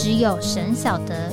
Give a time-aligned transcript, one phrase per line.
[0.00, 1.28] 只有神晓得，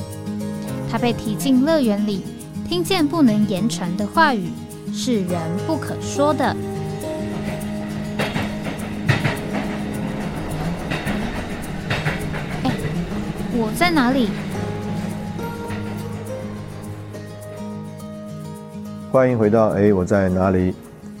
[0.90, 2.24] 他被提进乐园里，
[2.68, 4.50] 听见不能言传的话语，
[4.92, 6.44] 是人不可说的。
[12.64, 12.72] 哎，
[13.52, 14.30] 我在哪里？
[19.12, 20.74] 欢迎回到哎，我在哪里？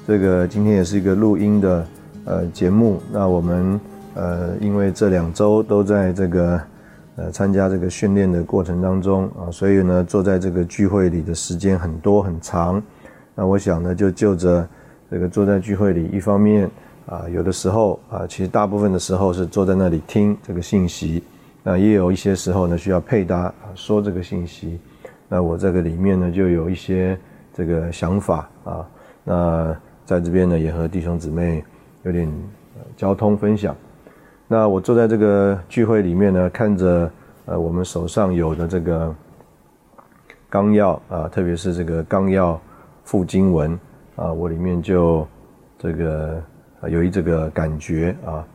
[0.04, 1.86] 这个今天也是一个录音的
[2.24, 3.00] 呃节目。
[3.12, 3.80] 那我们
[4.14, 6.60] 呃，因为这两周都在这个。
[7.16, 12.82] 呃，参加这个训练的过程当中啊，所以呢，坐在这个聚会里的时间很多很长。
[13.34, 14.68] 那我想呢，就就着
[15.10, 16.70] 这个坐在聚会里，一方面
[17.06, 21.22] 啊，有的时候啊，其实大部分的时候是坐在那里听这个信息，
[21.62, 24.78] 那也有一些时候呢，需要配搭说这个信息。
[25.26, 27.18] 那我这个里面呢，就有一些
[27.54, 28.86] 这个想法啊，
[29.24, 31.64] 那在这边呢，也和弟兄姊妹
[32.02, 32.30] 有点
[32.94, 33.74] 交通分享。
[34.48, 37.10] 那我坐在这个聚会里面呢，看着
[37.46, 39.12] 呃我们手上有的这个
[40.48, 42.60] 纲要啊，特别是这个纲要
[43.02, 43.76] 附经文
[44.14, 45.26] 啊，我里面就
[45.76, 46.40] 这个
[46.88, 48.46] 有一这个感觉啊。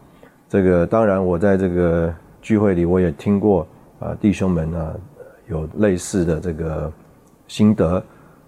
[0.48, 3.67] 这个当然我在这个聚会里我也听过
[4.00, 4.95] 啊，弟兄们呢
[5.50, 6.89] 有类似的这个
[7.50, 8.02] 心得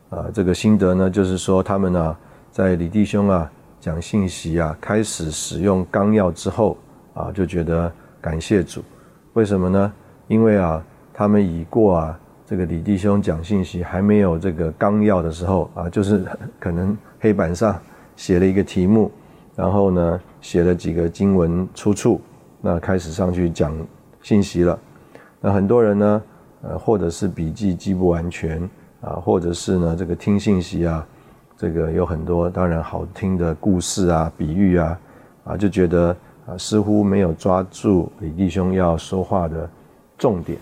[0.09, 2.17] 啊，这个心得呢就是说他们呢
[2.51, 6.77] 在李弟兄啊讲信息啊开始使用纲要之后。
[7.13, 8.83] 啊，就觉得感谢主，
[9.33, 9.93] 为什么呢？
[10.27, 10.83] 因为啊，
[11.13, 16.25] 他们已过啊，这个李弟兄讲信息还没有这个纲要的时候啊，就是
[16.59, 17.79] 可能黑板上
[18.15, 19.11] 写了一个题目，
[19.55, 22.19] 然后呢，写了几个经文出处，
[22.61, 23.71] 那开始上去讲
[24.21, 24.79] 信息了。
[25.39, 26.21] 那很多人呢，
[26.61, 28.61] 呃，或者是笔记记不完全
[29.01, 31.05] 啊，或者是呢，这个听信息啊，
[31.57, 34.99] 这个有很多当然好听的故事啊、比喻啊，
[35.43, 36.15] 啊，就觉得。
[36.45, 39.69] 啊，似乎没有抓住李弟兄要说话的
[40.17, 40.57] 重点，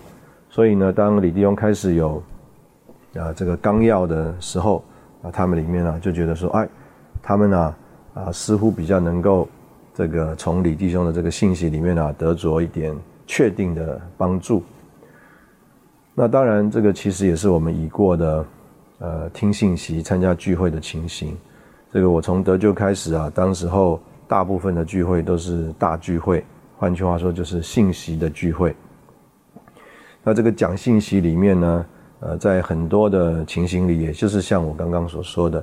[0.48, 2.22] 所以呢，当李弟兄开始有
[3.16, 4.84] 啊这个纲要的时候，
[5.22, 6.68] 啊，他们里面呢就觉得说，哎，
[7.20, 7.74] 他们呢
[8.14, 9.48] 啊似乎比较能够
[9.92, 14.62] 这个从李弟兄的这个信息里面呢得着一点确定的帮助。
[16.14, 18.46] 那当然，这个其实也是我们已过的
[19.00, 21.36] 呃听信息、参加聚会的情形。
[21.92, 24.00] 这个我从得救开始啊，当时候。
[24.32, 26.42] 大部分的聚会都是大聚会，
[26.78, 28.74] 换句话说就是信息的聚会。
[30.22, 31.86] 那这个讲信息里面呢，
[32.20, 35.62] 呃，在很多的情形里，也就是像我刚刚所说的，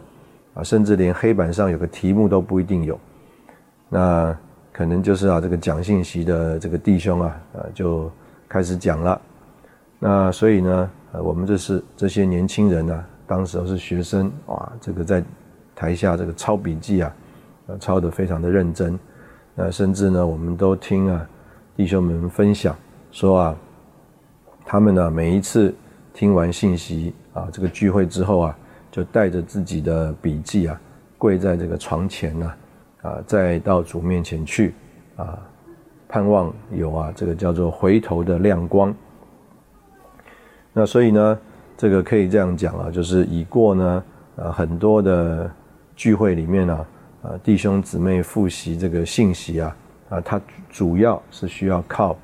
[0.54, 3.00] 啊，甚至连黑板上有个题目都不一定有。
[3.90, 4.38] 那
[4.72, 8.12] 可能就是啊，这个讲信息的这个弟兄啊，呃，就
[8.48, 9.20] 开始讲了。
[9.98, 15.24] 那所以呢，呃，我们这是这些年轻人呢，当时是学生，哇，这个在
[15.76, 17.12] 台下这个抄笔记啊。
[17.78, 18.98] 抄的非常的认真，
[19.56, 21.30] 那甚至呢，我们都听啊
[21.76, 22.76] 弟兄们分享
[23.12, 23.56] 说啊，
[24.66, 25.74] 他们呢每一次
[26.14, 28.58] 听完信息啊这个聚会之后啊，
[28.90, 30.80] 就带着自己的笔记啊，
[31.18, 32.54] 跪在这个床前呢，
[33.02, 34.74] 啊再到主面前去
[35.16, 35.38] 啊，
[36.08, 38.94] 盼望有啊这个叫做回头的亮光。
[40.74, 41.40] 那所以呢，
[41.78, 44.04] 这个可以这样讲啊，就是已过呢，
[44.38, 45.50] 呃很多的
[45.96, 46.86] 聚会里面呢。
[47.22, 49.76] 啊弟兄姊妹复习这个信息啊，
[50.10, 52.16] 啊，他主要是需要靠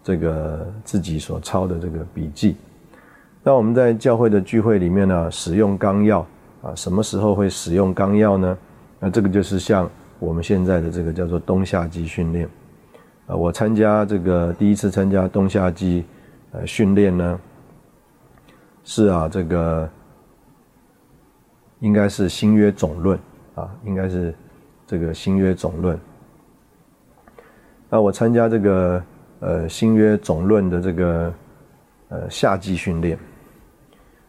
[0.00, 2.56] 这个自己所抄的这个笔记。
[3.42, 6.20] 那我们在教会的聚会里面呢，使用纲要
[6.62, 8.56] 啊，什么时候会使用纲要呢？
[9.00, 12.48] 那这个就是像我们现在的这个叫做冬夏季训练
[13.26, 13.34] 啊。
[13.34, 16.04] 我参加这个第一次参加冬夏季
[16.52, 17.40] 呃训练呢，
[18.84, 19.90] 是啊，这个
[21.80, 23.18] 应该是新约总论
[23.56, 24.32] 啊，应该是。
[24.86, 25.98] 这个新约总论，
[27.88, 29.02] 那我参加这个
[29.40, 31.34] 呃新约总论的这个
[32.10, 33.18] 呃夏季训练，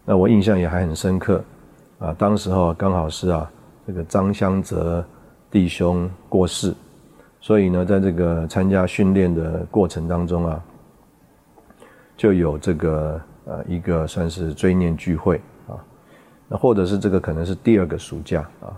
[0.06, 1.44] 那我印象也还很深刻。
[2.00, 2.16] 啊。
[2.18, 3.52] 当时候刚好是啊
[3.86, 5.06] 这个张香泽
[5.52, 6.74] 弟兄过世，
[7.42, 10.63] 所以呢，在这个参加训练的过程当中啊，
[12.16, 15.36] 就有这个呃一个算是追念聚会。
[15.68, 15.75] 啊，
[16.48, 18.40] 那或者是这个可能是第二个暑假。
[18.62, 18.72] 啊，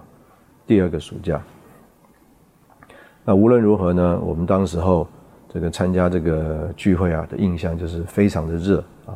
[0.66, 1.40] 第二个暑假。
[3.30, 5.06] 那无论如何呢，我们当时候
[5.50, 9.12] 这个参加这个聚会啊的印象就是非常的热啊。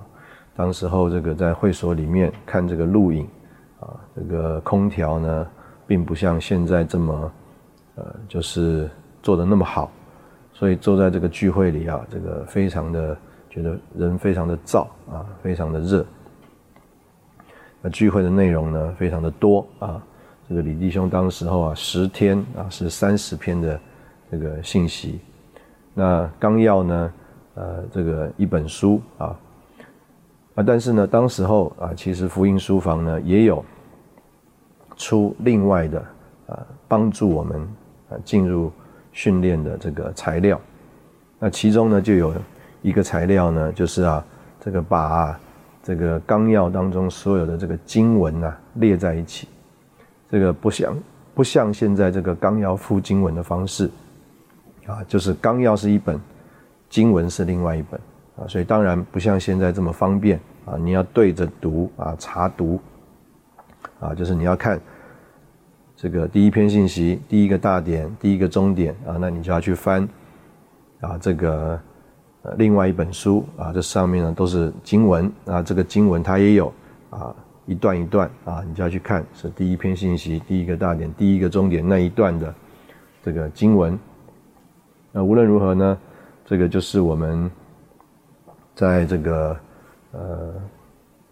[0.54, 3.26] 当时候这个在会所里面看这个录影
[3.80, 5.48] 啊，这个空调呢，
[5.88, 7.32] 并不像现在这么
[7.96, 8.90] 呃，就是
[9.24, 9.90] 做的那么好，
[10.52, 13.18] 所以坐在这个聚会里啊，这个非常的
[13.50, 16.06] 觉得人非常的燥啊，非常的热。
[17.82, 20.04] 那聚会的内容呢，非常的多啊。
[20.50, 23.80] 这个李弟兄当时候啊，十天啊是三十篇的
[24.32, 25.20] 这个信息。
[25.94, 27.14] 那纲要呢，
[27.56, 29.36] 呃，这个一本书啊，
[30.56, 33.64] 啊，但是呢，当时候啊，其实福音书房呢也有
[34.96, 36.00] 出另外的
[36.48, 37.62] 啊，帮助我们
[38.10, 38.72] 啊进入
[39.12, 40.60] 训练的这个材料。
[41.38, 42.34] 那其中呢，就有
[42.82, 44.26] 一个材料呢，就是啊，
[44.60, 45.38] 这个把。
[45.84, 49.48] 这个纲要当中所有的这个经文啊列在一起，
[50.30, 50.96] 这个不像
[51.34, 53.90] 不像现在这个纲要附经文的方式，
[54.86, 56.20] 啊，就是纲要是一本，
[56.90, 58.00] 经文是另外一本
[58.38, 62.80] 啊，所以当然不像现在这么方便啊，你要对着读啊查读，
[64.00, 64.80] 啊，就是你要看
[65.96, 70.08] 这个第一篇信息，第一个大点，第一个终点啊，那你就要去翻
[71.00, 71.80] 啊这个。
[72.44, 76.74] 呃，另外一本书啊，这上面呢都是经文啊，这个经文它也有
[77.12, 77.32] 啊，
[77.68, 82.52] 一段一段啊，你就要去看是第一篇信息，第一个大点，第一个终点那一段的
[83.24, 83.96] 这个经文。
[85.12, 85.98] 那无论如何呢，
[86.46, 87.50] 这个就是我们
[88.76, 89.58] 在这个
[90.12, 90.54] 呃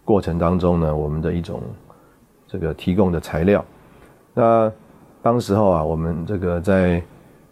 [0.04, 1.62] 过程当中呢，我们的一种
[2.48, 3.64] 这个提供的材料。
[4.34, 4.72] 那
[5.22, 7.02] 当时候啊，我们这个在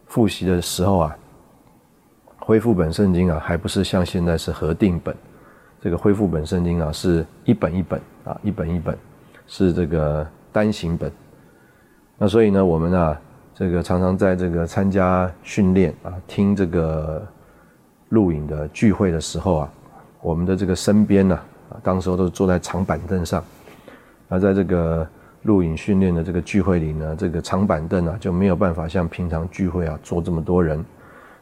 [0.06, 1.18] 复习的时候啊。
[2.40, 5.14] 恢复本圣经啊，还不是像现在是核定本，
[5.82, 8.98] 这个恢复本圣经啊，是一本一本啊，一本一本，
[9.48, 11.12] 是这个单行本。
[12.18, 13.20] 那所以呢，我们啊，
[13.58, 17.26] 这个常常在这个参加训练啊，听这个
[18.10, 19.74] 录影的聚会的时候啊，
[20.22, 21.36] 我们的这个身边呢，
[21.72, 23.44] 啊，当时候都坐在长板凳上。
[24.28, 25.08] 那在这个
[25.42, 30.86] 录影训练的这个聚会里呢，这个长板凳啊，就没有办法像平常聚会啊，坐这么多人。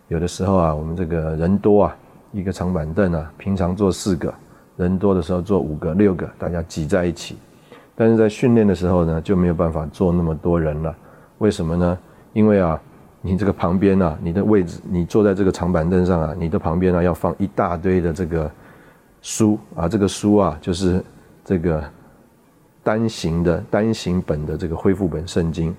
[0.08, 1.98] 有的时候啊，我们这个人多啊，
[2.32, 4.34] 一个长板凳啊，平常坐四个
[4.78, 7.36] 人多的时候坐五个、六个，大家挤在一起。
[7.94, 10.96] 但是在训练的时候呢，就没有办法坐那么多人了。
[11.40, 11.98] 为什么呢？
[12.36, 12.78] 因为啊，
[13.22, 18.52] 你这个旁边啊，你的位置，你坐在这个长板凳上啊，你的旁边呢要放一大堆的这个
[19.22, 21.02] 书啊，这个书啊就是
[21.46, 21.82] 这个
[22.84, 25.74] 单行的单行本的这个恢复本圣经。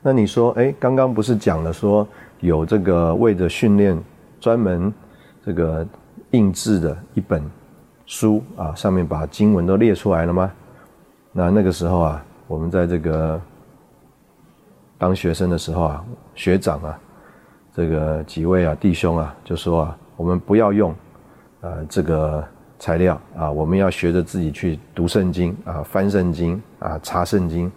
[0.00, 2.06] 那你说，哎，刚刚不是讲了说？
[2.40, 4.00] 有这个为着训练
[4.38, 4.94] 专门
[5.44, 5.84] 这个
[6.30, 7.42] 印制的一本
[8.06, 10.52] 书啊，上面把经文都列出来了吗？
[11.32, 13.40] 那那个时候啊，我们在这个
[14.98, 16.04] 当学生的时候啊，
[16.34, 16.98] 学长啊，
[17.72, 20.92] 这个几位啊弟兄啊，就说啊，我们不要用
[21.60, 22.44] 呃这个
[22.80, 27.70] 材料啊，我们要学着自己去读圣经啊，翻圣经啊，查圣经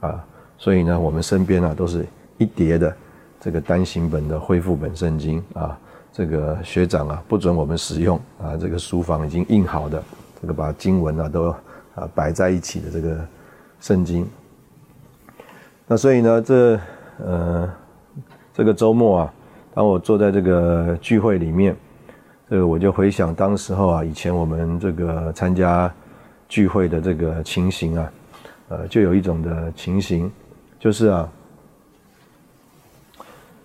[0.00, 0.24] 啊，
[0.58, 2.04] 所以呢，我们身边啊都是
[2.38, 2.94] 一叠的。
[3.40, 5.78] 这个单行本的恢复本圣经啊，
[6.10, 10.02] 这个学长啊不准我们使用啊，这个书房已经印好的，
[10.40, 11.50] 这个把经文啊都
[11.94, 13.18] 啊摆在一起的这个
[13.80, 14.26] 圣经。
[15.96, 16.80] 所以呢，这
[17.18, 17.70] 呃
[18.52, 19.34] 这个周末啊，
[19.74, 21.76] 当我坐在这个聚会里面，
[22.48, 25.92] 这个我就回想当时候啊，以前我们这个参加
[26.48, 28.12] 聚会的这个情形啊，
[28.68, 30.30] 呃，就有一种的情形，
[30.78, 31.28] 就是啊。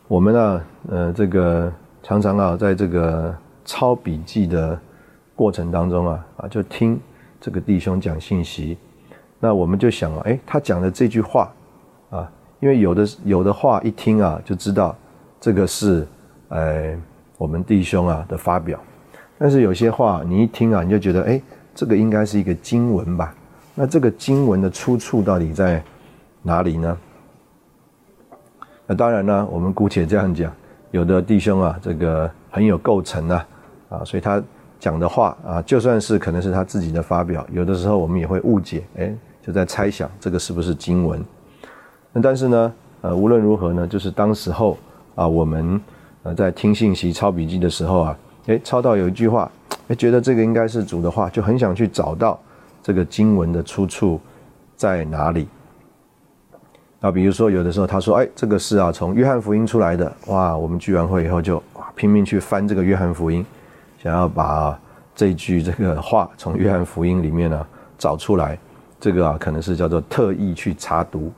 [0.07, 1.71] 我们呢，呃，这个
[2.01, 3.31] 常常啊，在这个
[3.63, 4.79] 抄笔记的
[5.35, 6.99] 过程当中啊，啊，就听
[7.39, 8.75] 这个弟兄讲信息，
[9.39, 11.53] 那我们就想啊，哎，他讲的这句话，
[12.59, 14.95] 因为有的有的话一听啊，就知道
[15.39, 16.05] 这个是，
[16.49, 16.93] 呃，
[17.37, 18.79] 我们弟兄啊的发表，
[19.37, 21.41] 但是有些话你一听啊，你就觉得，哎，
[21.73, 23.33] 这个应该是一个经文吧？
[23.75, 25.81] 那这个经文的出处到底在
[26.41, 26.97] 哪里呢？
[28.85, 30.51] 那当然呢，我们姑且这样讲，
[30.91, 33.47] 有的弟兄啊，这个很有构成啊，
[33.87, 34.43] 啊，所以他
[34.79, 41.23] 讲的话啊，就算是可能是他自己的发表，有的时候我们也会误解，哎，就在猜想这个是不是经文。
[42.11, 44.77] 那但是呢，呃，无论如何呢，就是当时候
[45.15, 45.79] 啊，我们
[46.23, 49.51] 呃在听信息、抄笔记的时候啊，哎，抄到有一句话，
[49.87, 52.39] 哎，觉得这个应该是主的话，就很想去找到
[52.81, 54.19] 这个经文的出处
[54.75, 55.47] 在哪里。
[56.99, 61.61] 啊，比如说有的时候他说，哎，这个是啊，从约翰福音出来的，哇，我们聚完会以后就
[61.95, 63.45] 拼命去翻这个约翰福音，
[64.01, 64.77] 想要把
[65.15, 67.65] 这句这个话从约翰福音里面呢
[67.97, 68.57] 找出来，
[68.99, 71.31] 这个啊可能是叫做特意去查读。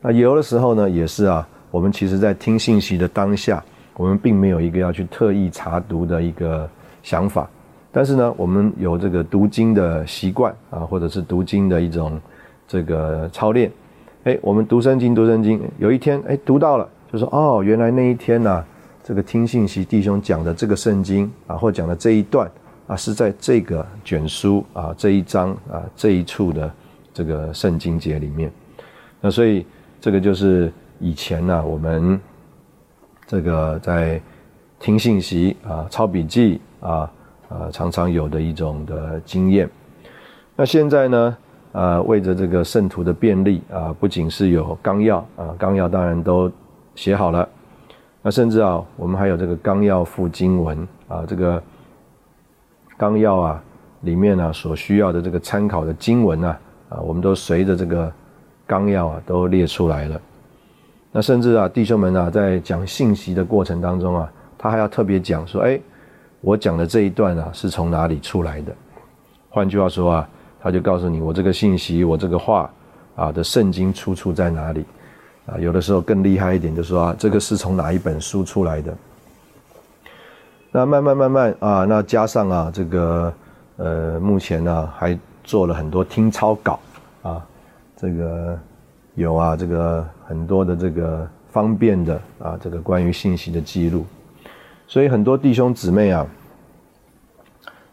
[0.00, 3.62] 那有的时候呢也是啊，我们其实在听信息的当下，
[3.96, 6.68] 我们并没有一个要去特意查读的一个
[7.02, 7.48] 想法，
[7.90, 12.20] 但是呢，我们有这个读经的习惯啊，或者是读经的一种
[12.66, 13.70] 这个操练。
[14.24, 18.64] 哎，我们读圣经，读圣经，有一天哎读到了，就说哦，原来那一天呢，
[19.02, 22.48] 这个听信息弟兄讲的这个圣经啊，或讲的这一段
[22.86, 26.70] 啊，是在这个卷书啊这一章啊这一处的
[27.12, 28.48] 这个圣经节里面。
[29.20, 29.66] 那所以
[30.00, 32.20] 这个就是以前呢，我们。
[33.30, 34.18] 这个在
[34.80, 37.12] 听信息啊、抄笔记啊、
[37.50, 39.68] 呃，常常有的一种的经验。
[40.56, 41.36] 那现在呢，
[41.72, 46.50] 呃，为着这个圣徒的便利啊，不仅是有纲要啊，纲要当然都
[46.94, 47.46] 写好了。
[48.22, 51.62] 那甚至啊，我们还有这个纲要附经文啊，这个
[52.96, 53.62] 纲要啊
[54.00, 58.10] 里面呢所需要的这个参考的经文啊，啊，我们都随着这个
[58.68, 60.20] 纲要啊都列出来了。
[61.10, 65.80] 那甚至啊，弟兄们啊，在讲信息的过程当中啊，他还要特别讲说：“哎，
[66.42, 68.72] 我讲的这一段啊，是从哪里出来的？”
[69.48, 70.28] 换句话说啊，
[70.60, 72.70] 他就告诉你，我这个信息，我这个话
[73.16, 74.84] 啊的圣经出处在哪里？
[75.46, 78.94] 啊，有的时候更厉害一点，就说啊，这个是从哪一本书出来的？
[80.70, 83.32] 那慢慢慢慢啊，那加上啊，这个
[83.78, 86.78] 呃，目前呢还做了很多听抄稿
[87.22, 87.42] 啊，
[88.00, 88.58] 这个。
[89.14, 94.06] 有啊，这个很多的这个方便的啊，这个关于信息的记录，
[94.86, 96.24] 所以很多弟兄姊妹啊，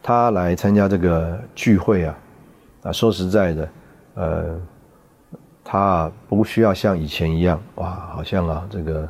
[0.03, 2.15] 他来参加这个聚会啊，
[2.83, 3.69] 啊，说实在的，
[4.13, 4.55] 呃，
[5.63, 9.09] 他不需要像以前一样，哇，好像啊，这个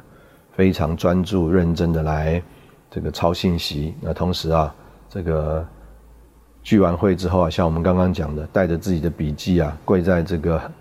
[0.54, 2.42] 非常专注认真的来
[2.90, 4.74] 这个抄信息，那同时啊，
[5.10, 5.68] 这个
[6.64, 10.72] 聚完会之后啊，像我们刚刚讲的，带着自己的笔记啊，跪在这个。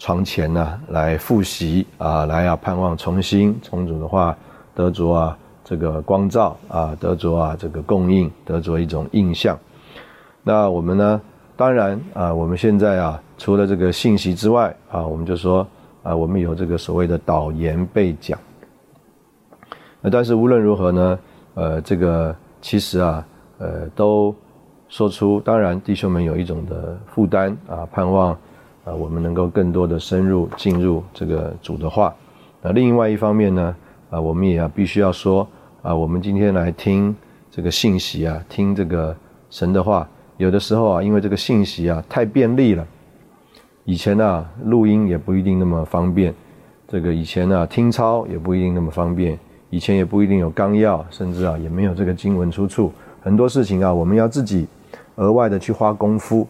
[0.00, 4.34] 床前呢，来复习啊，来啊，盼望重新重组的话，
[4.74, 9.58] 得着啊这个光照啊，得着啊这个供应，得着一种印象。
[10.42, 11.20] 那我们呢，
[11.54, 15.66] 当然啊，我们现在啊，除了这个信息之外啊，我们就说
[16.02, 18.38] 啊，我们有这个所谓的导言背讲。
[20.00, 21.18] 那但是无论如何呢，
[21.52, 23.22] 呃，这个其实啊，
[23.58, 24.34] 呃，都
[24.88, 28.34] 说出，当然弟兄们有一种的负担啊，盼望。
[28.84, 32.14] 啊，我们能够更多的深入进入这个主的话。
[32.62, 33.76] 那另外一方面呢，
[34.10, 35.46] 啊，我们也要必须要说，
[35.82, 37.14] 啊，我们今天来听
[37.50, 39.14] 这个信息啊，听这个
[39.50, 40.08] 神的话，
[40.38, 42.86] 有的时候啊，因为这个信息啊太便利了，
[43.84, 46.34] 以前呢录音也不一定那么方便，
[46.88, 54.66] 这个以前呢听抄也不一定那么方便，以前也不一定有纲要，甚至啊也没有这个经文出处，很多事情啊，我们要自己
[55.16, 56.48] 额外的去花功夫。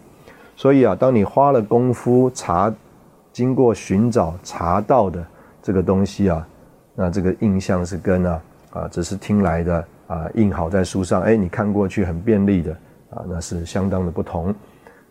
[0.61, 2.71] 所以啊，当你花了功夫查，
[3.33, 5.27] 经过寻找查到的
[5.63, 6.47] 这个东西啊，
[6.95, 12.73] 那这个印象是跟啊啊只是听来的啊印好在书上，哎，你看过去很便利的
[13.09, 14.55] 啊，那是相当的不同。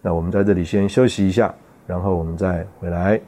[0.04, 1.52] 那我们在这里先休息一下，
[1.88, 3.20] 然后我们再回来。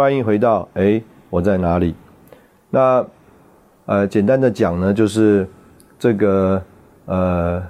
[0.00, 1.94] 欢迎回到哎，我在哪里？
[2.70, 3.04] 那
[3.84, 5.46] 呃，简单的讲呢，就是
[5.98, 6.62] 这个
[7.04, 7.62] 呃，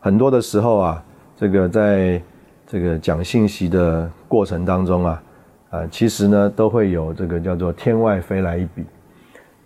[0.00, 1.04] 很多的时候啊，
[1.36, 2.20] 这个在
[2.66, 5.22] 这个讲信息的过程当中啊，
[5.70, 8.84] 啊，其实呢都会有这个叫做天外飞来一笔。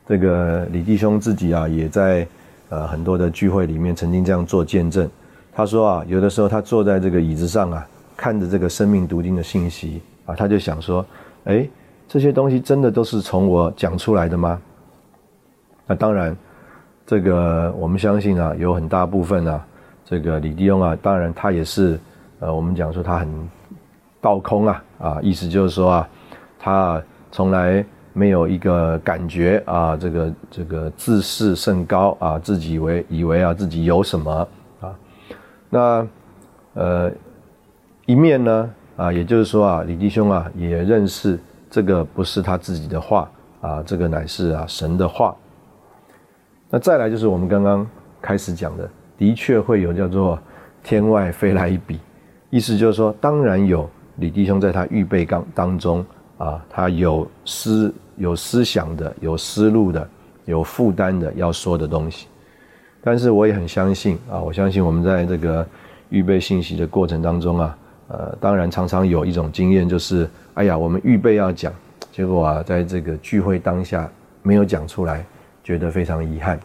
[0.07, 2.29] 这个李弟兄自己啊，也在
[2.69, 5.09] 呃很多的聚会里面曾经这样做见证。
[5.51, 11.03] 他说啊，有的时候他坐在这个椅子上啊，看着这个生命读经的信息啊，他就想说。
[11.45, 11.69] 哎，
[12.09, 14.61] 这些东西真的都是从我讲出来的吗？
[15.87, 16.35] 那当然，
[17.07, 19.63] 这个我们相信啊，有很大部分啊，
[20.05, 22.01] 这个李弟兄啊，当然他也是，
[22.41, 23.29] 呃，我们讲说他很
[24.23, 26.09] 倒空啊，啊，意思就是说啊，
[26.59, 27.85] 他从来
[28.15, 34.49] 没有一个感觉啊，这个这个自视甚高啊，自己以为以为啊自己有什么
[34.81, 34.97] 啊，
[35.69, 36.07] 那
[36.73, 37.13] 呃
[38.07, 38.71] 一面呢？
[38.97, 43.29] 啊，也就是说啊，李弟兄啊也认识这个不是他自己的话
[43.61, 45.35] 啊，这个乃是啊神的话。
[46.71, 47.87] 那再来就是我们刚刚
[48.23, 50.39] 开始讲的，的确会有叫做
[50.83, 51.99] 天外飞来一笔，
[52.51, 56.05] 意思就是说，当然有李弟兄在他预备当当中
[56.39, 60.09] 啊，他有思有思想的，有思路的，
[60.45, 62.29] 有负担的要说的东西。
[63.03, 65.67] 但是我也很相信啊，我相信我们在这个
[66.11, 67.77] 预备信息的过程当中啊。
[68.09, 71.73] 呃，当然常常有一种经验，就是哎呀，我们预备要讲，
[72.13, 74.11] 结果啊，在这个聚会当下
[74.43, 75.25] 没有讲出来，
[75.63, 76.61] 觉得非常遗憾。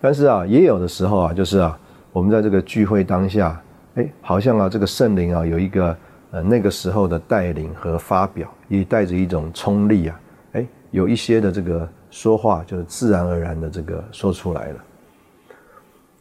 [0.00, 1.78] 但是啊，也有的时候啊，就是啊，
[2.12, 3.60] 我们在这个聚会当下，
[3.94, 5.96] 哎，好像啊，这个圣灵啊，有一个
[6.30, 10.20] 呃那个时候的带领和发表，也带着一种冲力啊，
[10.52, 14.84] 哎，有一些的这个说话，就是自然而然的这个说出来了。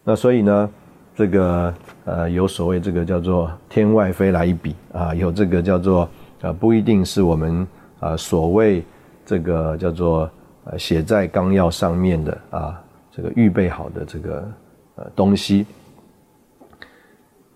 [0.03, 0.69] 那所以呢，
[1.17, 1.73] 这个
[2.05, 6.07] 呃，有所谓这个叫做天外飞来一笔啊，有这个叫做
[6.41, 7.67] 呃，不一定是我们
[7.99, 8.83] 啊所谓
[9.25, 10.29] 这个叫做
[10.65, 12.79] 呃写在纲要上面的啊。
[13.09, 14.47] 这个预备好的这个
[14.95, 15.65] 呃东西，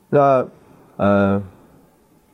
[0.09, 0.43] 那
[0.97, 1.39] 呃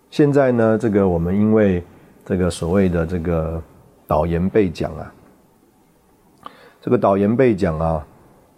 [0.10, 1.84] 现在呢，这个我们因为
[2.24, 3.62] 这个所谓的这个
[4.08, 5.14] 导言备讲啊，
[6.80, 8.08] 这个导言备讲啊，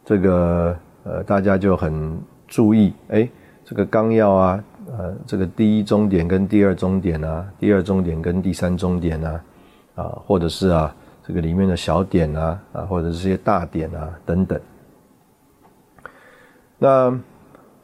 [0.06, 2.16] 这个呃大家就很
[2.50, 3.30] 注意，哎，
[3.64, 4.64] 这个纲要啊，
[4.98, 9.44] 呃，这个第一终点跟第二终点啊，第二终点跟第三终点啊，
[9.96, 10.94] 啊，或者是啊。
[11.22, 14.60] 这个里面的小点啊，啊，或者是些大点啊，等等。
[16.80, 17.16] 那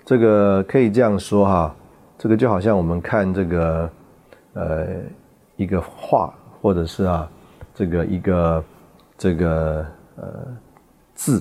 [0.03, 1.75] 这个可以这样说哈，
[2.17, 3.89] 这个就好像我们看这个
[4.53, 4.87] 呃
[5.57, 7.29] 一个画，或者是啊
[7.75, 8.63] 这个一个
[9.15, 10.47] 这个呃
[11.13, 11.39] 字，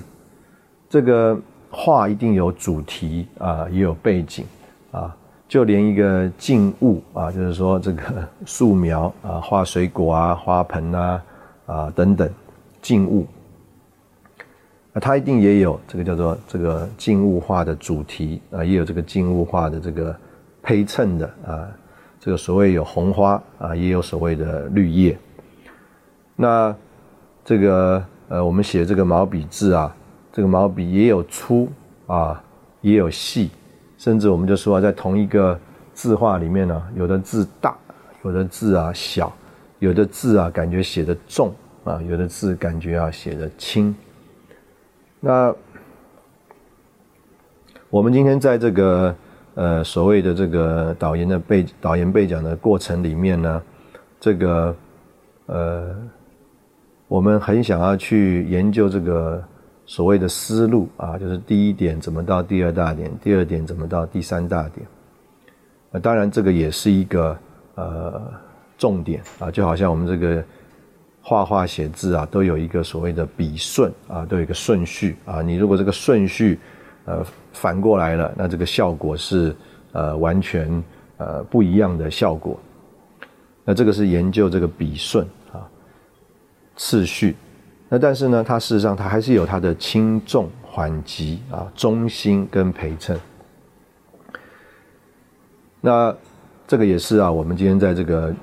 [0.87, 1.35] 这个
[1.75, 4.45] 画一定有主题啊，也有背景
[4.91, 5.15] 啊，
[5.47, 8.03] 就连一个静物啊，就是说这个
[8.47, 11.21] 素描啊，画水果啊，花盆啊。
[11.67, 12.29] 啊，等等，
[12.79, 13.25] 静物，
[14.93, 20.15] 那它一定也有这个叫做这个静物画的主题啊，也有这个静物画的这个
[20.61, 21.67] 配衬的啊，
[22.19, 25.17] 这个所谓有红花啊，也有所谓的绿叶。
[26.35, 26.75] 那
[27.43, 29.91] 这个呃，我们写这个毛笔字啊，
[30.35, 31.69] 这个毛笔也有粗
[32.07, 32.43] 啊，
[32.81, 33.49] 也有细，
[33.97, 35.57] 甚至我们就说在同一个
[35.93, 37.73] 字画里面呢，有的字大，
[38.25, 39.31] 有的字啊小。
[39.79, 41.53] 有的字啊，感觉写的重
[41.85, 43.95] 啊；有的字感觉啊，写的轻。
[45.21, 45.55] 那
[47.89, 49.15] 我们今天在这个
[49.53, 53.61] 呃所谓的这个导言的背导言背讲的过程里面呢，
[54.19, 54.75] 这个
[55.45, 55.95] 呃，
[57.07, 59.41] 我们很想要去研究这个
[59.85, 64.85] 所谓的思路啊，就是第一点怎么到第二大点，第二点怎么到第三大点。
[65.91, 67.37] 那当然，这个也是一个
[67.75, 68.21] 呃。
[68.77, 70.43] 重点啊，就好像我们这个
[71.21, 75.41] 画画写字啊，都有一个所谓的笔顺啊，都有一个顺序啊。
[75.41, 76.59] 你如果这个顺序
[77.05, 79.55] 呃反过来了，那这个效果是
[79.93, 80.83] 呃完全
[81.15, 82.59] 呃不一样的效果。
[83.63, 85.65] 那这个是研究这个笔顺啊
[86.75, 87.33] 次序。
[87.89, 93.19] 那但是呢，它事实上它还是有它的轻重缓急啊、中心跟陪衬。
[95.81, 96.15] 那
[96.67, 98.33] 这个也是啊，我们今天在这个。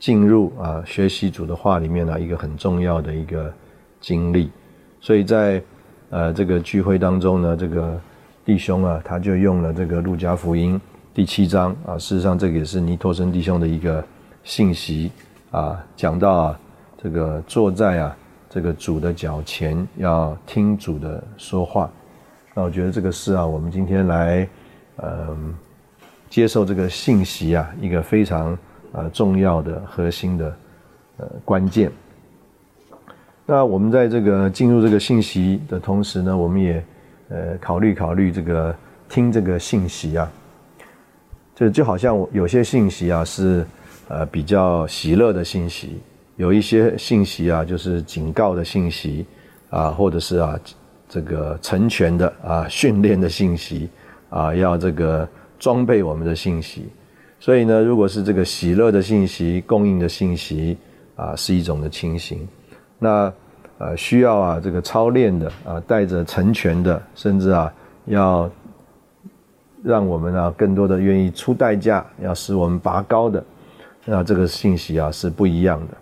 [0.00, 3.52] 进入啊，学习主的话里面呢，一个很重要的一个
[4.00, 4.48] 经历，
[5.00, 5.60] 所以在
[6.08, 8.00] 呃这个聚会当中呢，这个
[8.44, 10.80] 弟兄啊，他就用了这个路加福音
[11.12, 14.04] 第七章啊，事实上这个也是尼托生弟兄的一个
[14.44, 15.10] 信息
[15.50, 16.60] 啊，讲到啊，
[17.02, 18.16] 这个坐在啊
[18.50, 21.90] 这个主的脚前要听主的说话，
[22.54, 24.48] 那我觉得这个是啊，我们今天来
[24.96, 25.54] 嗯
[26.28, 28.58] 接受这个信息啊，一个非常。
[28.90, 30.56] 啊，重要的核心的
[31.18, 31.92] 呃关键。
[33.44, 36.82] 那我们在这个进入这个信息的同时呢，我们也
[37.28, 38.74] 呃考虑考虑这个
[39.06, 40.32] 听这个信息啊，
[41.54, 43.62] 就就好像有些信息啊是
[44.08, 46.00] 呃比较喜乐的信息，
[46.38, 49.26] 有一些信息啊就是警告的信息
[49.70, 50.58] 啊，或者是啊
[51.08, 53.90] 这个成全的啊训练的信息
[54.30, 56.88] 啊，要这个装备我们的信息。
[57.40, 60.78] 所以呢，如果是这个喜乐的信息、供应的信息
[61.16, 62.46] 啊，是一种的情形。
[63.00, 63.32] 那
[63.78, 67.72] 呃，需要啊，这个操练的啊，带着成全的，甚至啊，
[68.06, 68.48] 要
[69.82, 73.44] 让我们啊，更多的愿意出代价，要使我们拔高的，
[74.04, 75.96] 那这个信息啊是不一样的。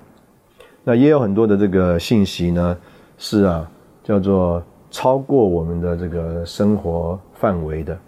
[0.87, 2.79] 那也有很多的这个信息呢，
[3.19, 3.69] 是啊，
[4.05, 7.99] 叫做超过我们的这个生活范围的，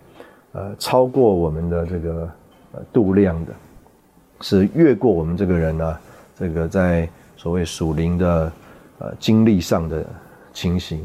[0.52, 2.30] 呃，超过我们的这个。
[2.70, 3.52] 呃，度量的，
[4.42, 5.98] 是越过我们这个人呢，
[6.36, 8.52] 这个在所谓属灵的
[8.98, 10.04] 呃经历上的
[10.52, 11.00] 情形。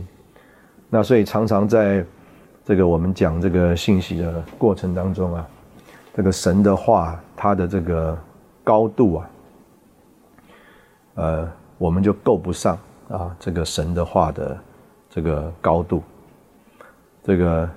[0.89, 2.05] 那所以常常在
[2.65, 5.47] 这个我们讲这个信息的过程当中啊，
[6.13, 8.17] 这个神的话，它的这个
[8.61, 9.29] 高度啊，
[11.15, 11.51] 呃，
[11.83, 12.77] 我们就够不上
[13.09, 14.57] 啊，这个神的话的
[15.09, 16.01] 这个高度。
[17.21, 17.69] 这个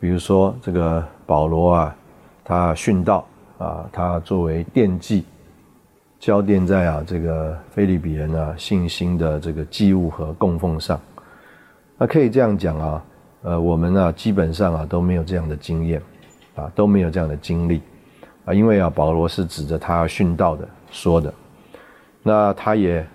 [0.00, 1.96] 比如说这个保罗啊。
[2.44, 3.24] 他殉道
[3.56, 5.24] 啊，他作为奠祭，
[6.18, 11.00] 交奠在啊这个菲利比人啊信心的这个祭物和供奉上。
[11.96, 13.04] 那可以这样讲啊，
[13.42, 16.02] 呃，我们啊基本上啊都没有这样的经验，
[16.56, 17.80] 啊都没有这样的经历，
[18.44, 21.32] 啊，因为啊保罗是指着他殉道的说的，
[22.24, 23.06] 那他也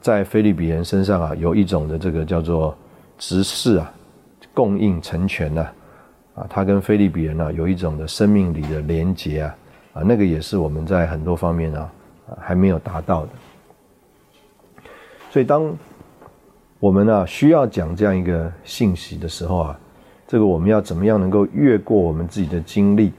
[0.00, 2.76] 在菲利比人身上啊有一种的这个叫做
[3.18, 3.92] 执事啊
[4.54, 5.66] 供应成全呐，
[6.34, 9.56] 啊，他跟菲利比人啊有一种的生命里的连结啊，
[9.94, 11.90] 啊，那个也是我们在很多方面啊
[12.40, 13.30] 还没有达到的，
[15.30, 15.74] 所以当。
[16.78, 19.80] 我们呢需要讲这样一个信息的时候啊，
[20.28, 23.14] 这个我们要怎么样能够越过我们自己的经历，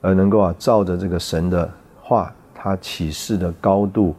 [0.00, 1.68] 而能够啊照着这个神的
[2.00, 4.14] 话，他启示的高度，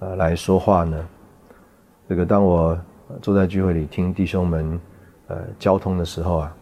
[0.00, 1.08] 呃来说话呢？
[2.08, 2.78] 这个当我
[3.20, 4.80] 坐在聚会里听弟兄们
[5.26, 6.56] 呃交通的时候啊，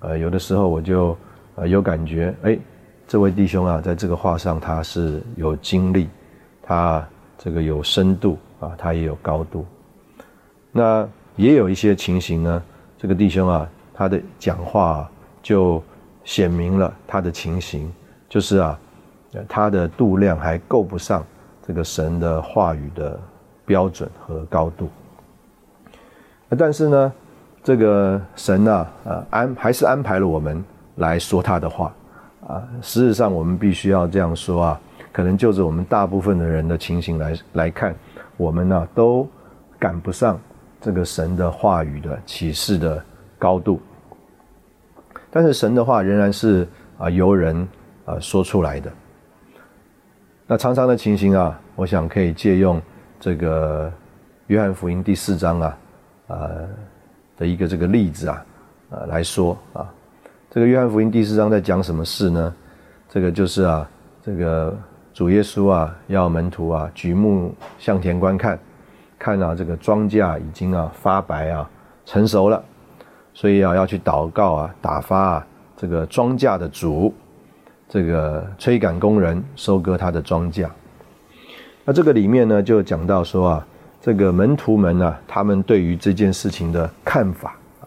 [0.00, 1.16] 呃有的时候我就
[1.54, 2.58] 呃有感觉，哎，
[3.06, 6.08] 这位弟兄啊在这个话上他是有经历，
[6.62, 7.06] 他
[7.38, 9.64] 这个有深度啊，他也有高度。
[10.72, 12.62] 那也有一些情形呢，
[12.98, 15.10] 这个弟兄啊，他的讲话
[15.42, 15.82] 就
[16.24, 17.90] 显明了他的情形，
[18.28, 18.78] 就是啊，
[19.48, 21.24] 他的度量还够不上
[21.70, 23.16] 这个神的话语的
[23.64, 24.88] 标准和高度。
[26.58, 27.12] 但是呢，
[27.62, 30.64] 这个神啊，呃安还是安排了我们
[30.96, 31.94] 来说他的话
[32.44, 32.60] 啊。
[32.82, 34.80] 事实上，我们必须要这样说啊，
[35.12, 37.94] 可能就着我们大部分的人的情形来来看，
[38.36, 39.24] 我们呢都
[39.78, 40.36] 赶不上。
[40.80, 43.00] 这个神的话语的启示的
[43.38, 43.80] 高度，
[45.30, 46.66] 但是神的话仍然是
[46.98, 47.68] 啊由人
[48.06, 48.90] 啊说出来的。
[50.52, 52.82] 那常常的情形啊，我想可以借用
[53.20, 53.88] 这个
[54.48, 55.78] 约翰福音第四章啊
[56.26, 56.50] 啊
[57.36, 58.44] 的一个这个例子啊
[58.90, 59.86] 啊来说啊，
[60.50, 62.52] 这个约翰福音第四章在讲什么事呢？
[63.08, 63.88] 这个就是啊
[64.24, 64.76] 这个
[65.14, 68.58] 主耶稣啊要门徒啊举目向前观看。
[69.20, 71.70] 看到这个庄稼已经啊发白啊
[72.04, 72.60] 成熟了，
[73.32, 77.14] 所以啊要去祷告啊打发啊这个庄稼的主，
[77.90, 80.66] 这个催赶工人收割他的庄稼。
[81.84, 83.66] 那这个里面呢就讲到说啊
[84.00, 87.84] 这个门徒们呢他们对于这件事情的看法啊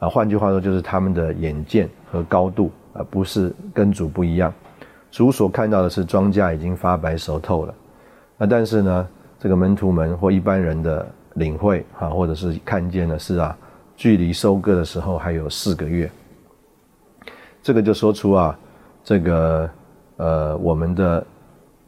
[0.00, 4.52] 啊换句话说就是他们的眼见和高度啊不是跟主不一样，
[5.12, 7.74] 主所看到的是庄稼已经发白熟透了，
[8.36, 9.08] 那但是呢。
[9.42, 13.56] 这个门徒们或一般人的领会啊，或者是看见的是啊，
[13.96, 16.10] 距离收割的时候还有四个月。
[17.62, 18.58] 这个就说出啊，
[19.04, 19.70] 这个
[20.16, 21.26] 呃，我们的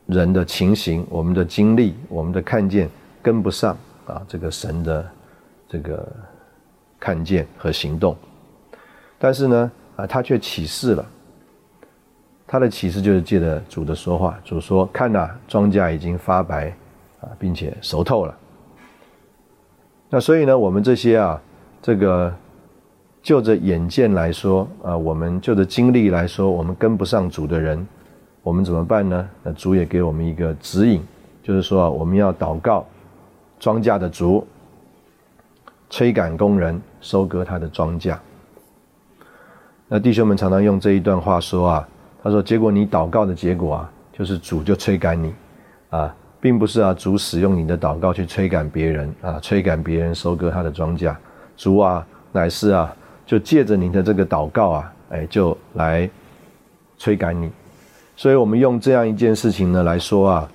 [0.07, 2.89] 人的情形、我们的经历、我们的看见
[3.23, 5.11] 跟不上啊，这个神的
[5.69, 6.07] 这个
[6.99, 8.17] 看见和行动。
[9.19, 11.07] 但是呢，啊，他却启示了，
[12.47, 16.75] 他的启示就是借着主的说话，主说：“看呐，庄稼已经发白。”
[17.23, 18.37] 啊，并且熟透了。
[20.11, 21.41] 那所以呢，我们这些啊，
[21.81, 22.35] 这个
[23.23, 27.87] 就着眼见来说啊，我们就着经历来说，我们跟不上主的人，
[28.43, 29.29] 我们怎么办呢？
[29.43, 31.01] 那主也给我们一个指引，
[31.43, 32.85] 就是说啊，我们要祷告
[33.61, 34.45] 庄稼的主，
[35.89, 38.17] 催赶工人收割他的庄稼。
[39.87, 41.89] 那弟兄们常常用这一段话说啊，
[42.23, 45.33] 他说：结果你祷告的结果啊，就是主就催赶你
[45.91, 46.15] 啊。
[46.41, 51.15] 并不是啊，主使用你的祷告去催赶别人啊，催赶别人收割他的庄稼。
[51.57, 52.93] 主啊，乃是啊，
[53.25, 56.09] 就借着你的这个祷告啊，哎，就来
[56.97, 57.51] 催赶你。
[58.17, 60.49] 所以我们用这样一件事情呢来说啊，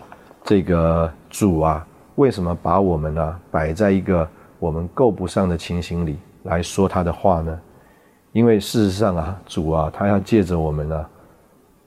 [0.44, 4.28] 这个主啊，为什么把我们呢摆在一个
[4.60, 7.60] 我们够不上的情形里来说他的话呢？
[8.32, 11.06] 因为事实上啊，主啊，他要借着我们呢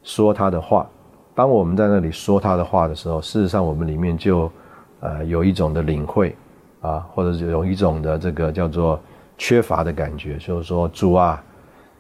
[0.02, 0.86] 说他的话。
[1.32, 4.50] 当我们在那里说他的话的时候，事实上我们里面就，
[4.98, 6.36] 呃，有一种的领会，
[6.80, 9.00] 啊，或者是有一种的这个叫做
[9.40, 11.42] 缺乏的感觉，就是说主啊，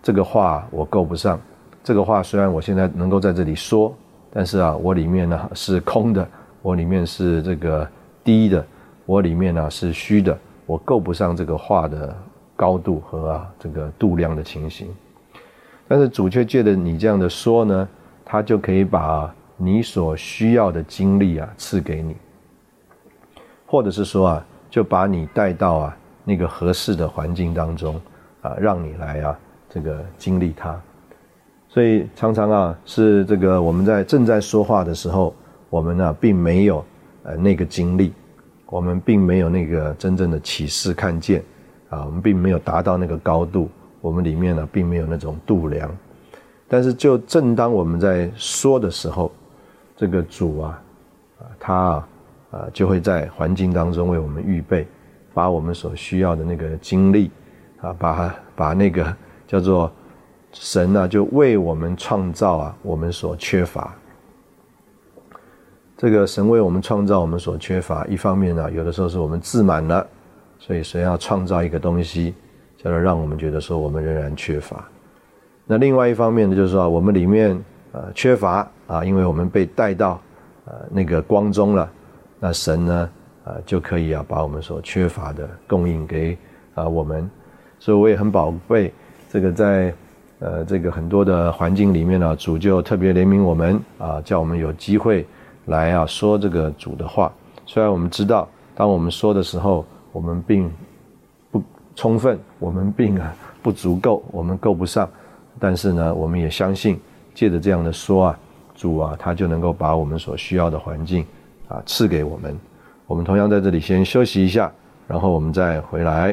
[0.02, 1.40] 这个话我够不上，
[1.82, 3.96] 这个话虽然我现在能够在这里说，
[4.30, 6.28] 但是啊，我里面呢是空的，
[6.60, 7.88] 我里面是这个
[8.22, 8.62] 低的，
[9.06, 12.14] 我里面呢是虚的，我够不上这个话的
[12.54, 14.94] 高度和啊这个度量的情形，
[15.88, 17.88] 但是主却借着你这样的说呢。
[18.32, 22.14] 他就可以把你所需要的经历啊赐给你，
[23.66, 28.00] 或者是说啊，就把你带到啊那个合适的环境当中
[28.42, 30.80] 啊，让你来啊这个经历它。
[31.68, 35.34] 所以常常啊是这个我们在正在说话的时候，
[35.68, 36.84] 我们呢并没有
[37.22, 38.12] 呃那个经历，
[38.66, 41.42] 我们并没有那个真正的启示看见
[41.88, 43.68] 啊，我们并没有达到那个高度，
[44.00, 45.90] 我们里面呢并没有那种度量。
[46.72, 49.32] 但是，就正当我们在说的时候，
[49.96, 50.82] 这个主啊，
[51.40, 52.08] 啊，他啊，
[52.52, 54.86] 啊，就会在环境当中为我们预备
[55.32, 57.30] 把我们所需要的那个精力
[57.80, 59.16] 啊，把把那个
[59.46, 59.90] 叫做
[60.52, 63.94] 神呢，就为我们创造啊，我们所缺乏。
[65.96, 70.06] 这个神为我们创造我们所缺乏，一方面呢，有的时候是我们自满了，
[70.58, 72.34] 所以神要创造一个东西，
[72.78, 74.82] 叫做让我们觉得说我们仍然缺乏。
[75.66, 77.62] 那另外一方面呢，就是说我们里面
[77.92, 80.18] 呃缺乏啊，因为我们被带到
[80.64, 81.90] 呃那个光中了，
[82.38, 83.10] 那神呢
[83.44, 86.36] 啊就可以啊把我们所缺乏的供应给
[86.74, 87.28] 啊我们，
[87.78, 88.92] 所以我也很宝贝
[89.28, 89.94] 这个在
[90.40, 95.26] 呃这个很多的环境里面呢，主就特别怜悯我们啊，叫我们有机会
[95.66, 97.32] 来啊说这个主的话。
[97.66, 100.68] 虽然我们知道，当我们说的时候，我们并
[101.50, 101.62] 不
[101.94, 105.08] 充分，我们并啊不足够，我们够不上。
[105.58, 106.98] 但是呢，我们也相信，
[107.34, 108.38] 借着这样的说啊，
[108.74, 111.24] 主啊，他就能够把我们所需要的环境
[111.68, 112.58] 啊赐给我们。
[113.10, 114.72] 我们同样在这里先休息一下，
[115.08, 116.32] 然后我们再回来。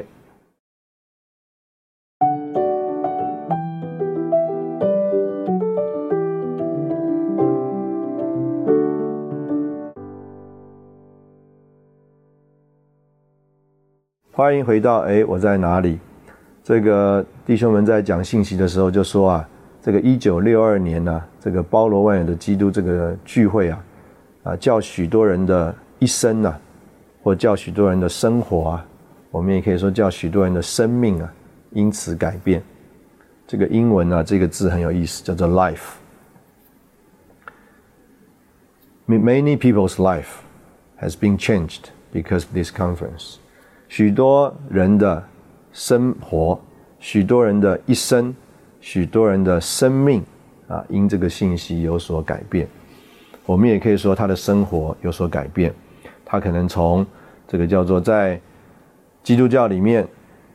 [14.31, 15.97] 欢迎回到哎，我在哪里？
[16.63, 19.49] 这个弟兄们在讲信息的时候就说啊，
[19.81, 23.83] 这个一九六二年呢，这个包罗万有的基督这个聚会啊，
[24.43, 26.55] 啊，叫许多人的一生呐，
[27.27, 28.85] 或叫许多人的生活啊，
[29.31, 31.29] 我们也可以说叫许多人的生命啊，
[31.71, 32.63] 因此改变。
[33.45, 35.97] 这个英文啊，这个字很有意思，叫做 life。
[39.07, 40.39] Many people's life
[41.01, 43.35] has been changed because this conference。
[43.89, 45.21] 许多人的。
[45.73, 46.59] 生活，
[46.97, 48.33] 许多人的一生，
[48.79, 50.23] 许多人的生命
[50.69, 52.67] 啊，因这个信息有所改变。
[53.45, 55.73] 我们也可以说他的生活有所改变。
[56.25, 57.05] 他可能从
[57.47, 58.39] 这个叫做在
[59.23, 60.07] 基督教里面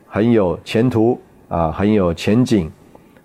[0.07, 2.71] 很有前途啊，很有前景，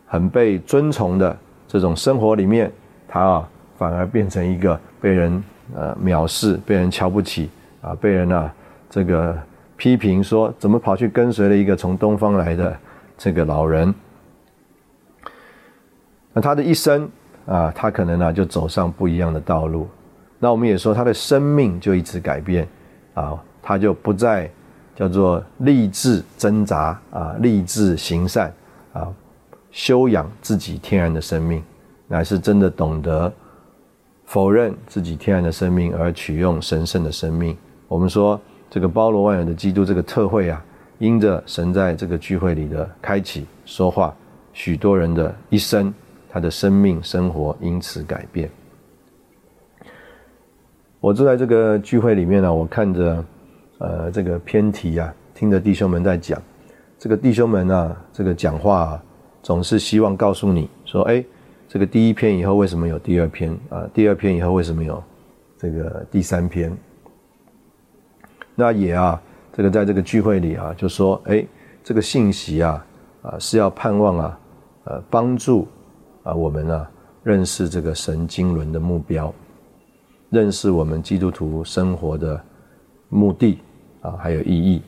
[0.07, 2.73] 很被尊崇的这种生活里面，
[3.07, 7.51] 他啊反而变成一个被人呃藐视、被人瞧不起
[7.81, 8.53] 啊，被人啊
[8.89, 9.37] 这个。
[9.79, 12.77] 批评说：“怎么跑去跟随了一个从东方来的
[13.17, 13.95] 这个老人？
[16.33, 17.09] 那他的一生
[17.47, 19.89] 啊，他可能呢就走上不一样的道路。
[20.41, 22.67] 那我们也说，他的生命就一直改变
[23.15, 24.51] 啊，他就不再
[24.97, 28.51] 叫做立志挣扎啊，立志行善
[28.95, 29.13] 啊，
[29.71, 31.63] 修养自己天然的生命，
[32.07, 33.31] 乃是真的懂得
[34.25, 37.55] 否认自己天然的生命，而取用神圣的生命。
[37.87, 40.63] 我们说。”这个包罗万有的基督这个特会啊，
[40.99, 44.15] 因着神在这个聚会里的开启说话，
[44.53, 45.91] 许多人的一生，
[46.29, 48.51] 他的生命生活因此改变。
[51.01, 53.25] 我坐在这个聚会里面呢，我看着
[53.79, 56.41] 呃这个偏题啊，听着弟兄们在讲，
[56.99, 59.01] 这个弟兄们啊，这个讲话
[59.43, 61.25] 总是希望告诉你说，哎，
[61.69, 63.89] 这个第一篇以后为什么有第二篇啊？
[63.95, 65.03] 第二篇以后为什么有
[65.57, 66.77] 这个第三篇？
[68.55, 71.47] 那也啊，这个在这个聚会里啊，就说，哎，
[71.85, 72.85] 这个信息啊，
[73.23, 74.41] 啊是要盼望啊，
[74.85, 75.69] 呃，帮助
[76.25, 76.91] 啊我们啊
[77.23, 79.33] 认识这个神经轮的目标，
[80.31, 82.41] 认识我们基督徒生活的
[83.09, 83.59] 目的
[84.01, 84.83] 啊，还有意义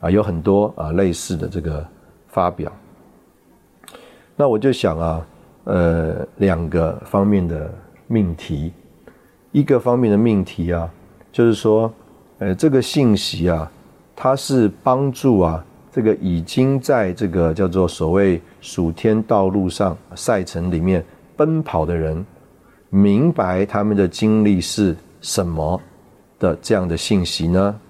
[0.00, 1.86] 啊，有很多啊类似的这个
[2.28, 2.72] 发表。
[4.36, 5.26] 那我就想啊，
[5.64, 7.72] 呃，两个方面的
[8.06, 8.72] 命题，
[9.52, 10.90] 一个方面的命题啊，
[11.32, 11.92] 就是说。
[12.38, 13.70] 呃，这个信息啊，
[14.16, 21.02] 它是帮助啊，这个已经在这个叫做所谓属天道路上赛程里面
[21.36, 22.26] 奔跑的人，
[22.90, 25.80] 明白他们的经历是什么
[26.40, 27.80] 的这样的信息呢？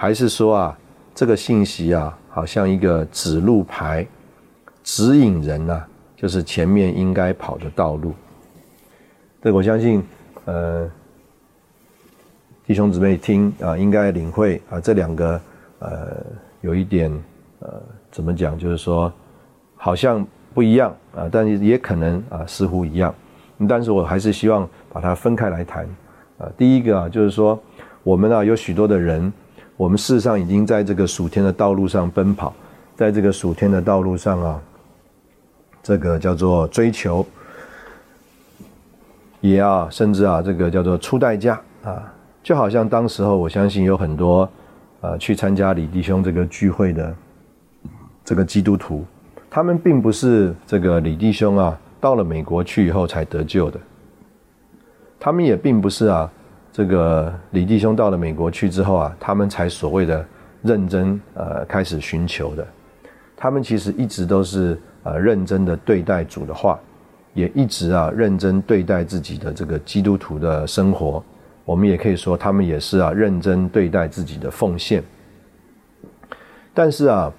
[0.00, 0.78] 还是说啊，
[1.14, 4.06] 这个信息啊，好像一个指路牌，
[4.82, 5.84] 指引人呐，
[6.16, 8.14] 就是前面应该跑的道路？
[9.42, 10.02] 这我相信，
[10.46, 10.90] 呃。
[12.66, 15.38] 弟兄姊妹听啊，应该领会啊，这两个
[15.80, 16.24] 呃，
[16.62, 17.12] 有一点
[17.58, 17.68] 呃，
[18.10, 18.56] 怎么讲？
[18.58, 19.12] 就是说，
[19.76, 23.14] 好像不一样啊，但是也可能啊，似乎一样。
[23.68, 25.84] 但是我还是希望把它分开来谈
[26.38, 26.48] 啊。
[26.56, 27.60] 第一个啊，就是说，
[28.02, 29.30] 我们啊，有许多的人，
[29.80, 32.52] 我们事实上已经在这个属天的道路上奔跑，
[32.94, 34.60] 在这个属天的道路上啊，
[35.82, 37.26] 这个叫做追求，
[39.40, 42.12] 也要，甚至啊，这个叫做出代价啊。
[42.42, 44.46] 就好像当时候，我相信有很多，
[45.00, 47.16] 呃，去参加李弟兄这个聚会的
[48.22, 49.02] 这个基督徒，
[49.48, 53.80] 他们并不是这个李弟兄啊，到了美国去以后才得救的。
[55.18, 56.30] 他们也并不是啊，
[56.72, 60.24] 这个李弟兄到了美国去之后啊，他们才所谓的
[60.62, 62.66] 认真呃开始寻求的。
[63.36, 66.78] 他们其实一直都是呃认真的对待主的话，
[67.34, 71.22] 也一直啊认真对待自己的这个基督徒的生活。
[71.64, 75.02] 我们也可以说，他们也是啊认真对待自己的奉献。
[76.74, 77.32] 但是啊，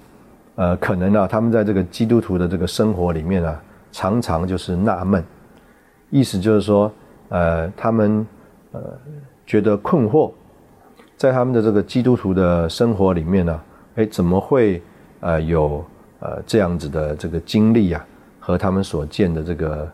[0.56, 5.22] 呃，可能啊，他们在这个基督徒的这个生活里面啊，常常就是纳闷，
[6.10, 6.92] 意思就是说，
[7.28, 8.26] 呃，他们
[8.72, 8.80] 呃
[9.46, 10.32] 觉得困惑，
[11.16, 13.60] 在他们的这个基督徒的生活里面呢，
[13.96, 14.82] 哎，怎么会
[15.20, 15.84] 呃有
[16.20, 18.04] 呃这样子的这个经历啊，
[18.40, 19.90] 和他们所见的这个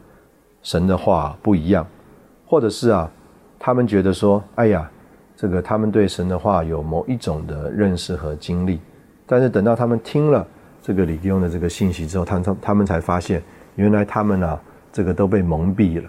[0.63, 1.87] 神的话不一样，
[2.47, 3.11] 或者是啊，
[3.59, 4.91] 他们觉得说，哎呀，
[5.37, 8.81] 这个他们对神的话有某一种的认识和经历。
[9.27, 10.47] 但是等到他们听了
[10.81, 13.43] 这个李弟兄的这个信息之后，他他他们才发现，
[13.75, 14.59] 原来他们啊，
[14.91, 16.09] 这个都被蒙蔽了，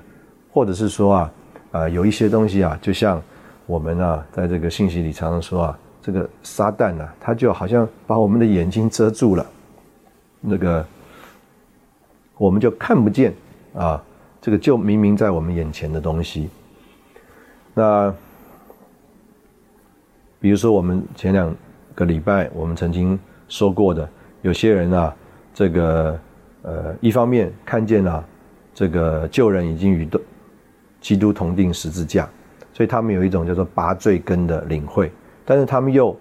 [0.51, 1.31] 或者是说啊，
[1.71, 3.21] 啊有一些东西啊，就像
[3.65, 9.45] 我们啊，在这个信息里常常说啊，这个撒旦啊，他就好像把我们的眼睛遮住了，
[10.41, 10.85] 那个
[12.37, 13.33] 我们就看不见
[13.73, 14.03] 啊，
[14.41, 16.49] 这个就明明在我们眼前的东西。
[17.73, 18.13] 那
[20.39, 21.55] 比如说我们前两。
[21.95, 24.09] 个礼拜，我们曾经说过的，
[24.41, 25.13] 有些人啊，
[25.53, 26.17] 这个
[26.61, 28.25] 呃，一方面看见了
[28.73, 30.05] 这个旧人已经与
[31.01, 32.27] 基督同定十字架，
[32.73, 35.11] 所以他们有一种叫做拔罪根的领会，
[35.45, 36.15] 但是他们又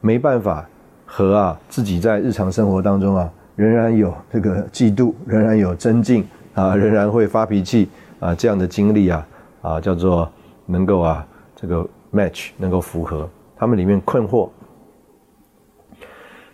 [0.00, 0.68] 没办法
[1.06, 7.88] 和啊自己在日常生活当中啊，仍然有这个嫉妒，仍然有增进啊，仍然会发脾气
[8.20, 9.26] 啊这样的经历啊
[9.62, 10.30] 啊，叫做
[10.66, 14.48] 能够啊这个 match 能够符合他们里面困惑。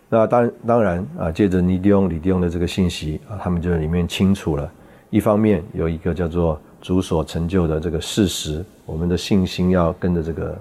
[0.09, 4.71] 那当当然啊，借着尼迪翁、李迪翁的这个信息啊，他们就里面清楚了。
[5.09, 10.59] 一方面有一个叫做主所成就的这个事实，我们的信心要跟着这个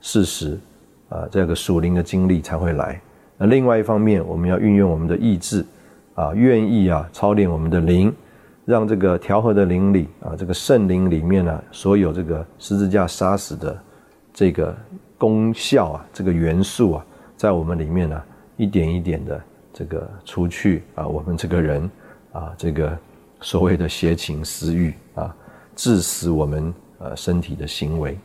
[0.00, 0.58] 事实
[1.08, 3.00] 啊，这个属灵的经历才会来。
[3.38, 5.64] 那另外一方面，我们要运用我们的意志
[6.14, 8.12] 啊，愿意啊操练我们的灵，
[8.64, 13.78] 让这个调和的灵里啊，这个圣灵里面呢，所有这个十字架杀死的
[14.32, 14.76] 这个
[15.16, 18.22] 功效啊，这个元素啊，在我们里面呢。
[18.58, 21.90] 一点一点的这个除去啊，我们这个人
[22.32, 22.96] 啊，这个
[23.40, 24.94] 所谓的邪情私欲，
[25.74, 28.18] 致死我们呃身体的行为。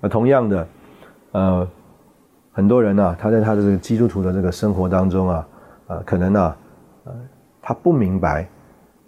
[0.00, 0.68] 那同样的，
[1.32, 1.68] 呃，
[2.52, 5.48] 很多人呢，他在他的这个基督徒的这个生活当中啊，
[5.88, 6.56] 呃，可能呢，
[7.04, 7.12] 呃，
[7.60, 8.48] 他不明白，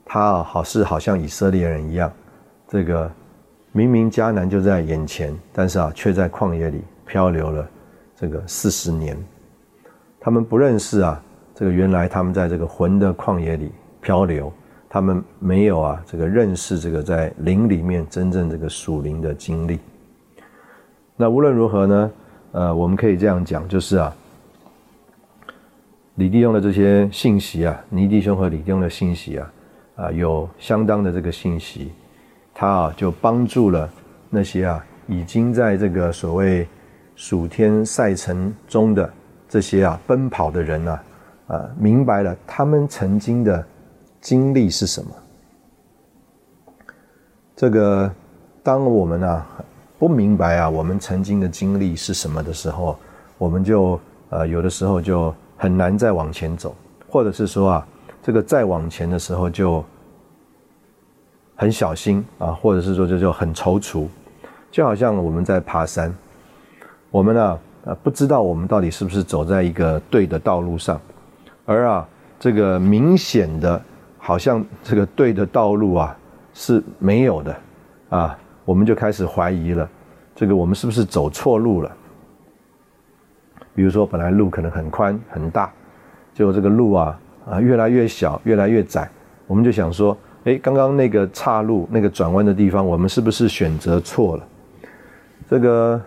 [0.04, 2.12] 他啊，好是好像以色列人一样，
[2.66, 3.10] 这个
[3.72, 7.68] 明明迦南就在眼前，但是啊，却在旷野里漂流了
[8.16, 9.16] 这个四十年。
[10.18, 11.22] 他们不认识啊，
[11.54, 13.70] 这个原来他们在这个魂的旷野里
[14.00, 14.52] 漂流，
[14.90, 19.78] 他们没有啊这个认识这个在灵里面真正这个属灵的经历。
[21.16, 22.10] 那无论如何呢，
[22.50, 24.12] 呃，我们可以这样讲，就是啊，
[26.16, 29.52] 李弟兄的这些信息啊，尼弟兄和李弟兄的信息啊，
[29.94, 31.92] 啊，有相当的这个信息，
[32.52, 33.88] 他啊就帮助了
[34.28, 36.66] 那些啊已经在这个所谓
[37.14, 39.08] 暑天赛程中的。
[39.52, 41.02] 这些啊，奔跑的人啊，
[41.48, 43.66] 啊，明白了他们曾经的
[44.20, 45.10] 经历是什么。
[47.56, 48.10] 这个，
[48.62, 49.46] 当我们啊
[49.98, 52.98] 不明白啊我们曾经的经历是什么的时候，
[53.38, 56.74] 我们就呃有的时候就很难再往前走，
[57.08, 57.86] 或者是说啊，
[58.22, 59.84] 这个再往前的时候就
[61.56, 64.06] 很小心啊，或者是说就就很踌躇，
[64.70, 66.14] 就好像我们在爬山，
[67.10, 67.58] 我们呢。
[67.82, 71.00] 啊，不知道我们到底是不是走在一个对的道路上，
[71.64, 72.06] 而啊，
[72.38, 73.82] 这个明显的，
[74.30, 76.16] 好像这个对的道路啊
[76.54, 77.56] 是没有的，
[78.10, 79.90] 啊，我们就开始怀疑了，
[80.36, 81.90] 这个我们是不是走错路了？
[83.74, 85.72] 比如说，本来路可能很宽很大，
[86.32, 89.10] 结果这个路啊啊越来越小，越来越窄，
[89.48, 94.46] 我们就想说，哎，刚刚那个岔路那个转弯的地方，我们是不是选择错了？
[95.48, 96.00] 这个。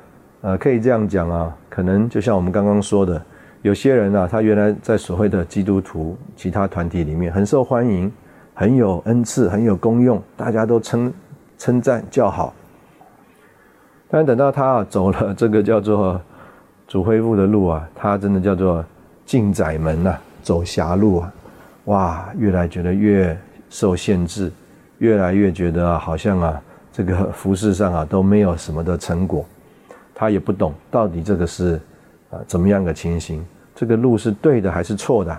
[0.46, 3.26] 呃，可以这样讲啊，可能就像我们刚刚说的，
[3.64, 8.12] 有些人啊，他原来在所谓的基督徒其他团体里面很受欢迎，
[8.54, 11.12] 很有恩赐，很有功用，大家都称
[11.58, 12.54] 称赞叫好。
[14.10, 16.20] 但等到他啊走了这个叫做
[16.90, 18.84] 主恢复的路啊，他真的叫做
[19.26, 21.34] 进窄门呐，走狭路啊，
[21.86, 23.36] 哇，越来觉得越
[23.70, 24.52] 受限制，
[24.98, 26.62] 越来越觉得好像啊，
[26.92, 29.46] 这个服饰上啊都没有什么的成果。
[30.14, 31.80] 他也不懂到底这个是
[32.30, 33.44] 啊怎么样的情形，
[33.76, 35.32] 这个路是对的还是错的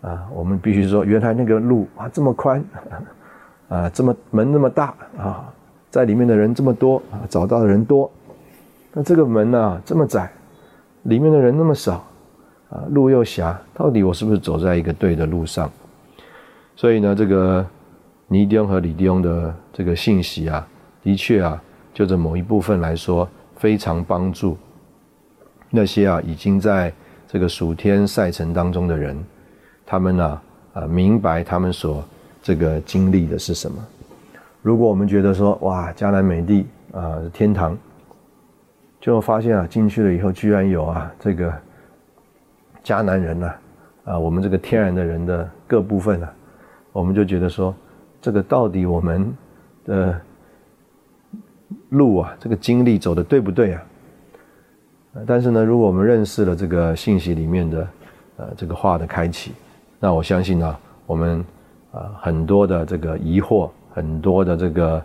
[0.00, 0.26] 啊？
[0.32, 2.64] 我们必须说，原来那个路啊这么宽
[3.68, 5.52] 啊，这么门那么大啊，
[5.90, 8.10] 在里面的人这么多啊，找到的人多，
[8.92, 10.30] 那这个门呢这么窄
[11.04, 12.04] 里面的人那么少，
[12.70, 15.70] 啊，路又狭，到底我是不是走在一个对的路上？
[16.76, 17.64] 所以呢，这个
[18.26, 20.66] 尼迪翁和李迪翁的这个信息啊，
[21.02, 24.56] 的确啊，就这某一部分来说，非常帮助
[25.68, 26.92] 那些啊已经在
[27.32, 29.16] 这个属天赛程当中的人，
[29.86, 30.40] 他们呢，
[30.74, 32.04] 啊，明白他们所
[32.42, 33.78] 这个经历的是什么。
[34.62, 37.78] 如果我们觉得说，哇，迦南美地啊，天堂。
[39.00, 41.50] 就发现啊，进去了以后，居然有啊这个
[42.84, 43.54] 迦南人呐，
[44.04, 46.30] 啊，我们这个天然的人的各部分啊，
[46.92, 47.72] 我们就觉得说，
[48.20, 49.32] 这个到底我们
[49.86, 50.20] 的
[51.90, 53.82] 路啊，这个经历走的对不对啊？
[55.26, 57.88] 但是呢，如果我们认识了这个信息里面的
[58.36, 59.52] 呃这个话的开启，
[59.98, 61.44] 那我相信呢，我们
[61.92, 65.02] 啊很多的这个疑惑，很多的这个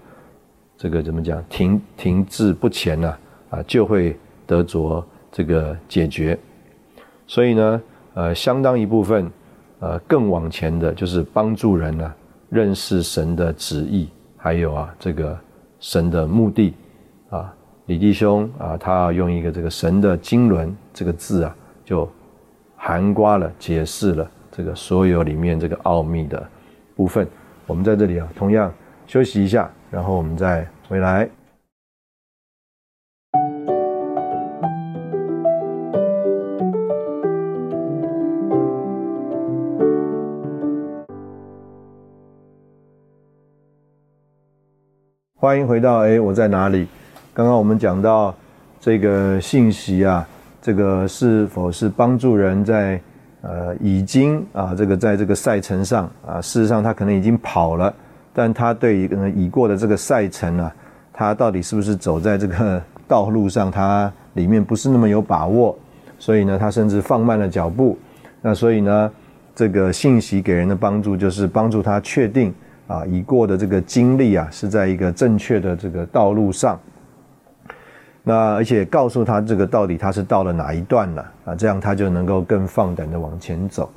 [0.77, 3.17] 这个怎么讲，停停滞不前呢？
[3.49, 6.37] 啊，就会得着这个解决，
[7.27, 7.81] 所以呢，
[8.13, 9.31] 呃，相当一部分，
[9.79, 12.13] 呃，更往前的，就是帮助人呢
[12.49, 15.37] 认识神的旨意，还有啊，这个
[15.79, 16.73] 神的目的，
[17.29, 17.53] 啊，
[17.87, 22.09] 李弟兄啊，他用一个这个神的经纶这个字啊，就
[22.75, 26.49] 含刮了解释了这个所有里面这个奥秘的
[26.95, 27.27] 部分。
[27.67, 28.73] 我们在这里啊，同样
[29.05, 31.29] 休息一下，然后我们再回来。
[45.35, 46.87] 欢迎回到哎，我在哪里？
[47.35, 48.33] 刚刚我们讲到
[48.79, 50.25] 这个信息啊，
[50.61, 52.97] 这个是否是帮助人在
[53.41, 57.93] 呃已经啊这个在这个赛程上啊，事实上他可能已经跑了，
[58.31, 60.73] 但他对已过的这个赛程啊，
[61.11, 65.77] 他到底是不是走在这个道路上，他里面不是那么有把握，
[66.17, 67.97] 所以呢，他甚至放慢了脚步。
[68.41, 69.11] 那所以呢，
[69.53, 72.53] 这个信息给人的帮助就是帮助他确定。
[72.87, 76.79] 啊，已过的这个经历啊，是在一个正确的这个道路上。
[78.27, 83.87] 那而且告诉他这个到底他是到了哪一段了啊，这样他就能够更放胆的往前走。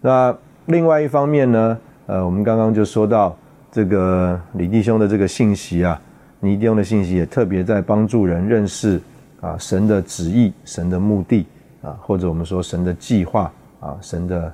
[0.00, 0.34] 那
[0.66, 3.36] 另外一方面呢，呃，我们刚刚就说到
[3.70, 6.00] 这个李弟兄的这个信息啊，
[6.40, 8.98] 尼弟兄的信息也特别在帮助人认识
[9.42, 11.46] 啊神的旨意、神的目的
[11.82, 14.52] 啊，或者我们说神的计划啊，神的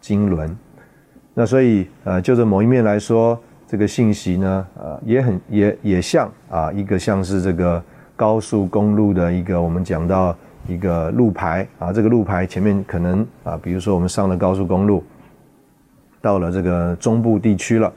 [0.00, 0.56] 经纶。
[1.34, 7.82] 那所以，呃，就这某一面来说，这个信息呢，呃，也很也也像啊，一个像是这个
[8.16, 10.34] 高速公路的一个我们讲到
[10.66, 15.04] 一个路牌啊，这个路牌前面可能啊，比如说我们上了高速公路，
[16.20, 17.92] 到了这个中部地区了，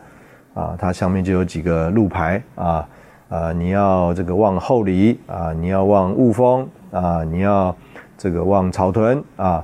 [0.53, 2.88] 啊，它上面就有几个路牌啊，
[3.30, 7.76] 啊，你要这个往后里啊，你要往雾峰啊，你要
[8.17, 9.63] 这个往草屯啊，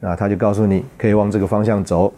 [0.00, 2.12] 那他就告诉你可以往这个方向走。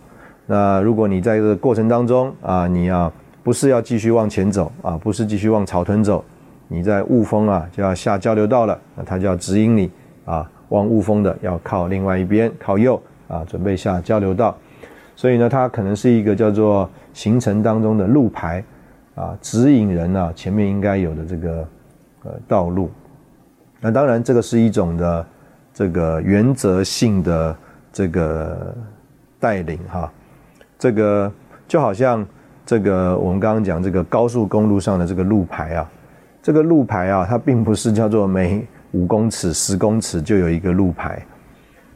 [0.47, 3.12] 那如果你在这个过程当中啊，你要
[3.43, 6.24] 不是要继续往前走啊，不是继续往草屯走，
[6.73, 9.91] 你在雾峰啊就要下交流道了，那他就要指引你
[10.25, 14.57] 啊，往雾峰的要靠另外一边靠右啊，准备下交流道。
[15.14, 18.64] 所以呢，它可能是一个叫做行程当中的路牌
[19.14, 21.68] 啊，指引人啊前面应该有的这个
[22.25, 22.91] 呃道路。
[23.79, 25.27] 那当然，这个是一种的
[25.75, 27.55] 这个原则性的
[27.93, 28.75] 这个
[29.39, 30.11] 带领哈。
[30.79, 31.31] 这个
[31.68, 32.27] 就好像
[32.64, 35.91] 这个我们刚刚讲这个高速公路上的这个路牌啊，
[36.43, 41.24] 这个路牌啊，它并不是叫做每五公尺、十公尺就有一个路牌。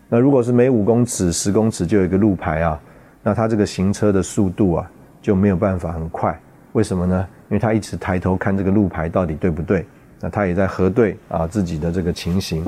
[0.09, 2.80] 那如果是每五公尺、十公尺就有一个路牌啊，
[3.22, 4.90] 那它这个行车的速度啊
[5.20, 6.38] 就没有办法很快。
[6.72, 7.26] 为什么呢？
[7.49, 9.84] 因为他一直抬头看这个路牌到底对不对，
[10.20, 12.64] 那他也在核对啊自己的这个情形。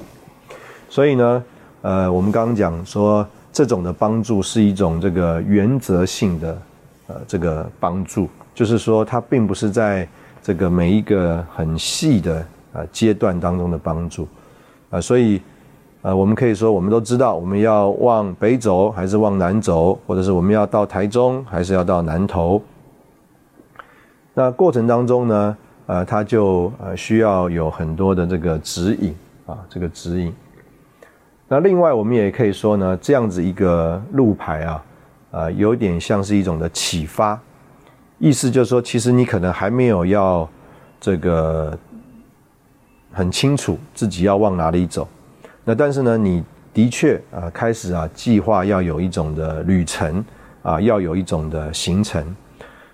[0.89, 1.45] 所以呢，
[1.83, 3.27] 呃，我们刚刚讲说。
[3.51, 6.63] 这种的帮助是一种这个原则性的，
[7.09, 10.07] 呃，这个帮助，就是说它并不是在
[10.49, 12.37] 这个每一个很细的
[12.73, 14.27] 啊阶段当中的帮助，
[14.89, 15.43] 啊，所以，
[16.01, 22.63] 呃，我们可以说，我们都知道我们要往北走还是往南走，或者是我们要到台中还是要到南投，
[24.33, 30.35] 那过程当中呢，呃，它就呃需要有很多的这个指引啊，这个指引。
[31.47, 34.85] 那另外，我们也可以说呢，这样子一个路牌啊，
[35.31, 37.39] 啊，有点像是一种的启发，
[38.19, 40.49] 意思就是说，其实你可能还没有要
[41.01, 41.77] 这个
[43.13, 45.07] 很清楚自己要往哪里走，
[45.65, 46.43] 那但是呢，你
[46.75, 50.25] 的确啊，开始啊，计划要有一种的旅程
[50.63, 52.25] 啊，要有一种的行程，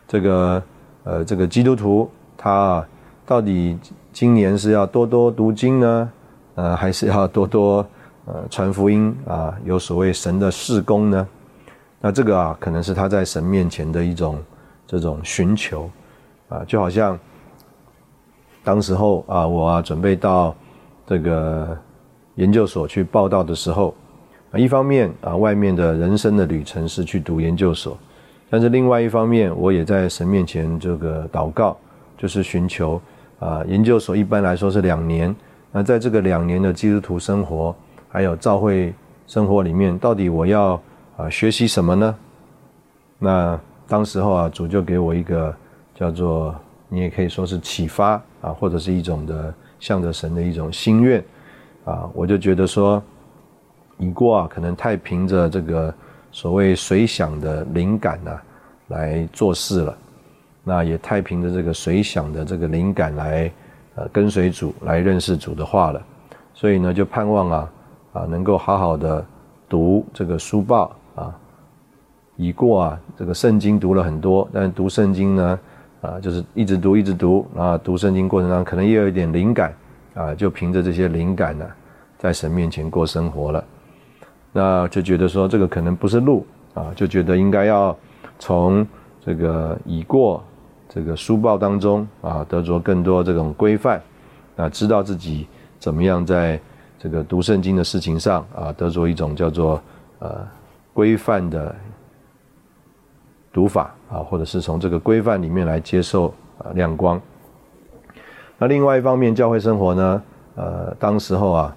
[0.07, 0.63] 这个
[1.05, 2.87] 呃，这个基督徒他
[3.27, 3.79] 到底
[4.13, 6.11] 今年是要多多读经呢，
[6.55, 7.87] 呃，还是要多多？
[8.27, 11.29] 呃传福音啊，有所谓神的事工呢？
[12.01, 14.43] 那这个啊，可能是他在神面前的一种
[14.87, 15.91] 这种寻求
[16.49, 17.19] 啊，就好像
[18.63, 20.55] 当时候啊，我啊准备到
[21.07, 21.77] 这个
[22.37, 23.95] 研究所去报道的时候，
[24.55, 27.99] 一方面啊，外面的人生的旅程是去读研究所，
[28.49, 31.77] 但是另外一方面，我也在神面前这个祷告，
[32.17, 33.01] 就是寻求
[33.39, 35.35] 啊，研究所一般来说是两年，
[35.73, 37.75] 那在这个两年的基督徒生活
[38.09, 38.95] 还有教会
[39.27, 40.81] 生活里面，到底我要。
[41.17, 42.17] 啊，学习什么呢？
[43.21, 45.55] 那当时候啊，主就给我一个
[45.95, 46.55] 叫做，
[46.89, 51.23] 你也可以说是启发啊，或者是一种的向着神的一种心愿
[51.85, 53.03] 啊，我就觉得说，
[53.99, 55.95] 已过啊，可能太凭着这个
[56.33, 58.31] 所谓随想的灵感呢
[58.89, 59.97] 来做事了，
[60.63, 63.53] 那也太凭着这个随想的这个灵感来
[63.97, 66.03] 呃跟随主来认识主的话了，
[66.55, 67.73] 所以呢，就盼望啊
[68.15, 69.25] 啊能够好好的
[69.69, 70.95] 读这个书报。
[71.15, 71.33] 啊，
[72.37, 75.59] 已过啊，这个圣经读了很多，但读圣经呢，
[76.01, 79.73] 啊，就是一直读一直读啊，读圣经过程当中可能也有一点灵感
[80.15, 81.65] 啊，就凭着这些灵感呢，
[82.19, 83.65] 在神面前过生活了，
[84.53, 87.97] 那就觉得说这个可能不是路啊，就觉得应该要
[88.41, 88.85] 从
[89.25, 90.43] 这个已过
[90.89, 94.03] 这个书报当中啊，得着更多这种规范
[94.57, 95.47] 啊，知道自己
[95.79, 96.61] 怎么样在
[96.99, 99.81] 这个读圣经的事情上啊，得着一种叫做
[100.19, 100.45] 呃。
[100.95, 101.75] 规范的
[103.55, 107.21] 读法啊，或者是从这个规范里面来接受啊亮光。
[108.59, 110.23] 那另外一方面，教会生活呢，
[110.57, 111.77] 呃，当时候啊，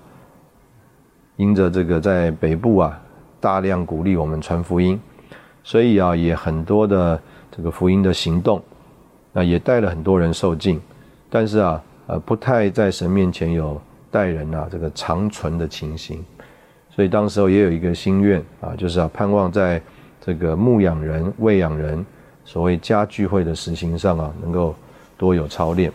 [1.36, 3.00] 因着这个在北部啊，
[3.40, 5.00] 大量鼓励我们传福音，
[5.64, 7.22] 所以啊，也很多的
[7.52, 8.60] 这个福音的行动，
[9.32, 10.82] 那也带了很多人受尽，
[11.30, 16.26] 但是啊，呃，不太在神面前有带人啊这个长存的情形。
[16.90, 19.80] 所以当时候也有一个心愿啊，就是啊盼望在
[20.28, 22.06] 这个牧养人、喂养人，
[22.44, 24.76] 所谓家聚会的实行上啊，能够
[25.18, 25.90] 多有操练。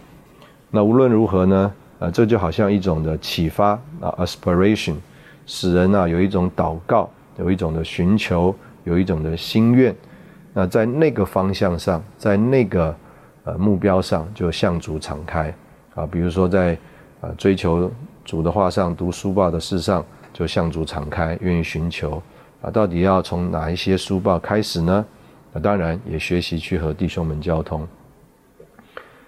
[0.70, 4.94] 那无论如何呢，呃，这就好像一种的启发啊，aspiration，
[5.44, 8.54] 使人啊有一种祷告，有一种的寻求，
[8.84, 9.94] 有一种的心愿。
[10.54, 12.96] 那在那个方向上，在那个
[13.44, 15.54] 呃目标上，就向主敞开
[15.94, 16.06] 啊。
[16.06, 16.74] 比如说在
[17.20, 17.92] 啊追求
[18.24, 20.02] 主的话上，读书报的事上。
[20.32, 22.22] 就向主敞开，愿意寻求
[22.62, 25.04] 啊，到底要从哪一些书报开始呢？
[25.52, 27.86] 那当然也学习去和弟兄们交通。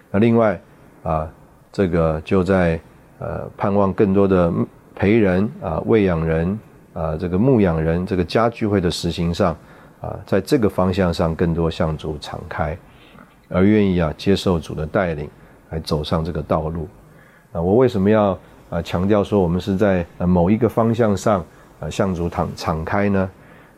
[0.09, 0.59] 那另外
[1.03, 1.29] 啊，
[1.71, 2.79] 这个就在
[3.19, 4.51] 呃盼望更多的
[4.95, 6.59] 陪人啊、喂养人
[6.93, 9.55] 啊、这个牧养人、这个家聚会的实行上
[10.01, 12.77] 啊，在这个方向上更多向主敞开，
[13.49, 15.29] 而愿意啊接受主的带领
[15.69, 16.87] 来走上这个道路。
[17.51, 18.37] 啊，我为什么要？
[18.67, 21.45] 啊，强调说我们是在某一个方向上，
[21.79, 23.29] 啊向主敞敞开呢，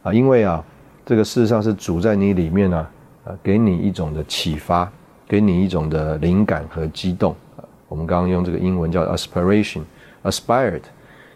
[0.03, 0.63] 啊，因为啊，
[1.05, 2.87] 这个事实上是主在你里面呢，
[3.25, 4.91] 啊，给你一种的启发，
[5.27, 7.35] 给你一种的灵感和激动。
[7.87, 10.81] 我们刚刚用这个英文叫 aspiration，aspired，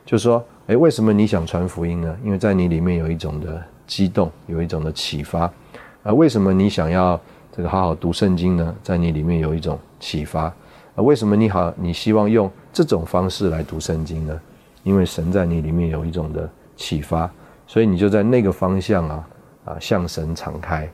[0.05, 2.17] 就是说，哎，为什么你想传福音呢？
[2.23, 5.51] 因为在你里面有一种的激动，有一种的启发。
[6.03, 7.19] 啊，为什么你想要
[7.55, 8.75] 这个好好读圣经呢？
[8.83, 10.43] 在你里面有一种启发。
[10.43, 12.51] 啊，为什么你好，你希望用？
[12.73, 14.39] 这种方式来读圣经呢，
[14.83, 17.29] 因为神在你里面有一种的启发，
[17.67, 19.27] 所以你就在那个方向啊
[19.65, 20.89] 啊向神敞开。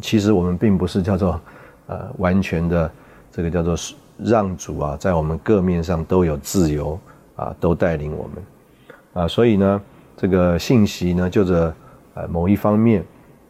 [0.00, 1.40] 其实我们并不是叫做
[1.86, 2.90] 呃完全的
[3.30, 3.76] 这个叫做
[4.18, 6.98] 让主啊在我们各面上都有自由
[7.36, 9.82] 啊都带领我们啊，所以呢
[10.16, 11.74] 这个信息呢就着
[12.14, 13.04] 呃某一方面，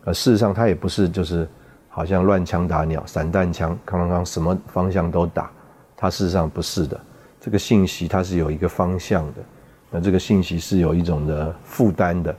[0.04, 1.48] 呃事实上它也不是就是
[1.88, 5.50] 好像乱枪打鸟、散弹枪，康康康什么方向都打。
[5.96, 7.00] 它事实上不是的，
[7.44, 9.42] 这个信息它是有一个方向的，
[9.90, 12.32] 那这个信息是有一种的负担的，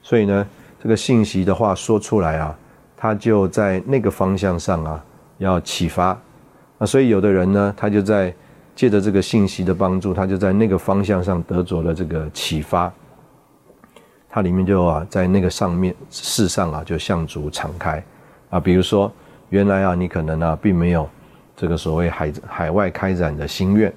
[0.00, 0.46] 所以呢，
[0.80, 2.56] 这个信息的话说出来啊，
[2.96, 5.04] 它就在那个方向上啊，
[5.38, 6.16] 要启发，
[6.78, 8.32] 那所以有的人呢，他就在
[8.76, 12.92] 借着这个信息的帮助，他就在那个方向上得着了这个启发，
[14.28, 18.00] 它里面就啊，在那个上面世上啊，就向主敞开。
[18.50, 19.12] 啊，比如说
[19.48, 21.08] 原来啊，你可能啊，并没有。
[21.56, 23.90] 这个所谓海海外开展的心愿，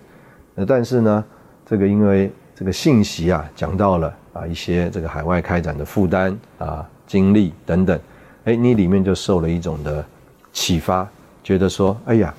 [0.60, 1.24] 那但是呢，
[1.66, 7.97] 这个因为这个信息啊讲到了啊一些这个海外开展的负担啊经历等等，
[8.43, 10.03] 哎，你里面就受了一种的
[10.51, 11.07] 启发，
[11.41, 12.34] 觉得说，哎呀，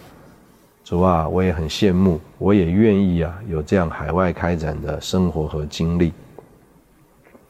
[0.84, 6.12] 主啊，我也很羡慕，我也愿意啊有这样海外开展的生活和经历。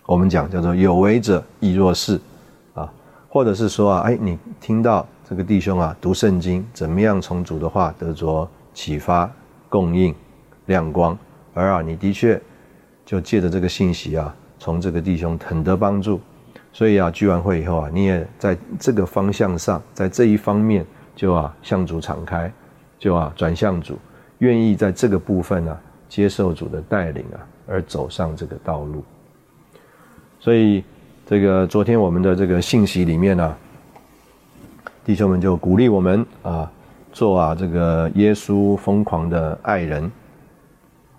[0.06, 2.20] 我们讲叫做有为者亦若是
[2.74, 2.88] 啊，
[3.28, 5.04] 或者是说啊，哎，你听到。
[5.28, 9.30] 这个弟兄啊，读圣经怎么样从主的话得着启发、
[9.68, 10.12] 供应、
[10.70, 11.18] 亮光？
[11.52, 12.40] 而啊，你的确
[13.04, 16.20] 就借着这个信息啊，从这个弟兄很得帮助。
[16.72, 22.50] 所以啊，聚完会以后啊，你也在这个方向上，在这一方面就啊向主敞开，
[23.00, 23.98] 就啊转向主，
[24.38, 25.76] 愿意在这个部分呢
[26.08, 29.02] 接受主的带领啊，而走上这个道路。
[30.38, 30.84] 所以
[31.26, 33.56] 这个昨天我们的这个信息里面呢，
[35.04, 36.70] 弟兄们就鼓励我们啊，
[37.12, 40.08] 做啊这个耶稣疯狂的爱人。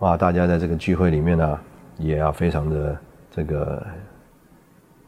[0.02, 1.60] 哇，大家在这个聚会里面呢，
[1.98, 2.96] 也要非常的
[3.32, 3.82] 这个。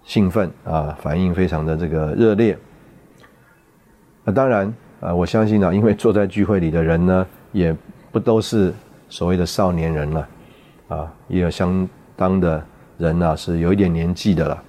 [0.05, 2.57] 兴奋啊，反应非常的这个热烈。
[4.25, 7.73] 那当然啊，我相信啊，因为坐在聚会里的人呢，也
[8.11, 8.73] 不都是
[9.07, 10.27] 所谓的少年人了，
[10.89, 11.87] 啊，也有相
[12.17, 12.61] 当的
[12.97, 14.61] 人呢是有一点年纪的了。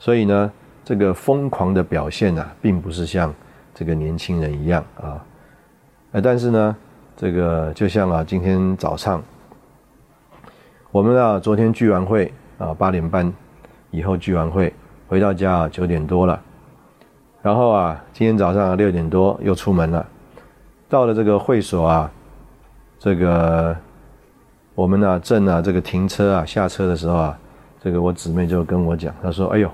[0.00, 0.52] 所以呢，
[0.84, 3.32] 这个疯狂的表现呢，并不是像
[3.72, 5.24] 这个年轻人一样啊。
[6.10, 6.76] 呃，但是呢，
[7.16, 9.22] 这个就像啊，今天早上
[10.96, 13.30] 我们啊，昨天聚完会啊，八点半。
[13.90, 14.72] 以后聚完会
[15.06, 16.40] 回到家啊九点多了，
[17.42, 20.06] 然后啊今天早上六点多又出门了，
[20.88, 22.10] 到了这个会所啊，
[22.98, 23.76] 这个
[24.74, 27.38] 我们呢正啊这个停车啊下车的时候啊，
[27.78, 29.70] 这个我姊妹就跟我讲，她说：“哎呦，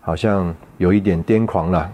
[0.00, 1.92] 好像有一点癫狂了。”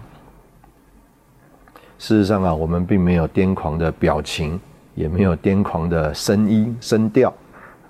[1.99, 4.57] 事实上啊，我们并没有癫狂的表情，
[4.95, 7.33] 也没有癫狂的声音声调，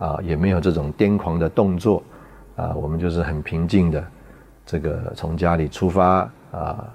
[0.01, 2.01] 啊，也没有这种癫狂的动作。
[2.57, 4.03] 啊，我们就是很平静的，
[4.65, 6.85] 这个从家里出发啊，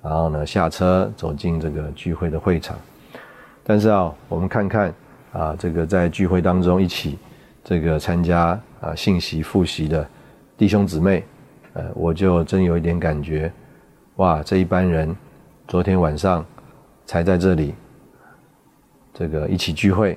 [0.00, 2.76] 然后呢下车走进这个聚会的会场。
[3.64, 4.94] 但是啊，我们看看
[5.32, 7.18] 啊，这个在聚会当中一起
[7.64, 10.06] 这个参加啊信息复习的
[10.56, 11.24] 弟兄姊妹，
[11.72, 13.52] 呃，我就真有一点感觉，
[14.16, 15.14] 哇，这一班人
[15.66, 16.46] 昨天晚上
[17.04, 17.74] 才在这里
[19.12, 20.16] 这个一起聚会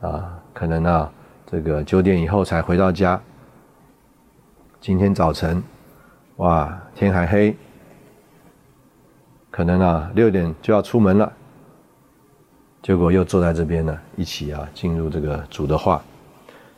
[0.00, 1.12] 啊，可能啊
[1.50, 3.18] 这个九点以后才回到家。
[4.82, 5.62] 今天早晨，
[6.36, 7.56] 哇，天还黑，
[9.50, 11.32] 可能啊六点就要出门了。
[12.82, 16.02] 结果又坐在这边呢，一起啊进入这个主的话。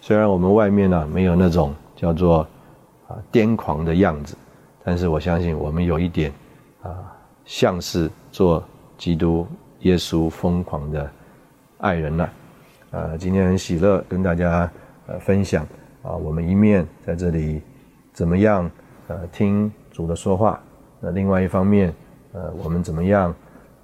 [0.01, 2.47] 虽然我们外面呢没有那种叫做
[3.09, 4.37] 啊癫狂的样子，
[4.85, 6.33] 但是我相信我们有一点
[6.81, 6.95] 啊
[7.45, 8.62] 像是做
[8.97, 9.45] 基督
[9.81, 11.11] 耶稣疯狂的
[11.79, 12.31] 爱人了。
[12.93, 14.68] 呃，今天很喜乐跟大家
[15.07, 15.64] 呃分享
[16.03, 17.62] 啊，我们一面在这里。
[18.12, 18.68] 怎么样？
[19.07, 20.61] 呃，听主的说话。
[20.99, 21.95] 那另外一方面，
[22.32, 23.32] 呃，我们怎么样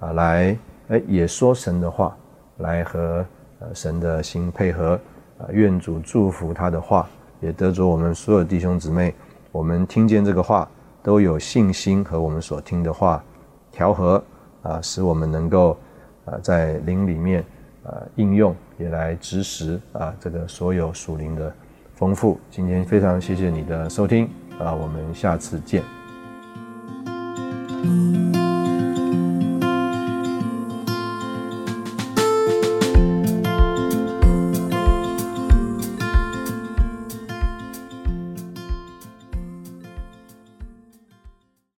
[0.01, 0.11] 啊？
[0.11, 0.57] 来，
[0.89, 2.15] 哎，也说神的话，
[2.57, 3.25] 来和
[3.59, 4.99] 呃神的心配合。
[5.37, 7.07] 啊，愿主祝福他的话，
[7.39, 9.15] 也得着我们所有弟兄姊妹。
[9.53, 10.69] 我们听见这个话，
[11.01, 13.23] 都有信心和我们所听的话
[13.71, 14.21] 调和
[14.63, 15.77] 啊，使我们能够
[16.25, 17.41] 啊在灵里面
[17.85, 21.53] 啊应用，也来支持啊这个所有属灵的。
[21.95, 25.81] 丰富，今天非常谢谢你的收听啊，我们下次见。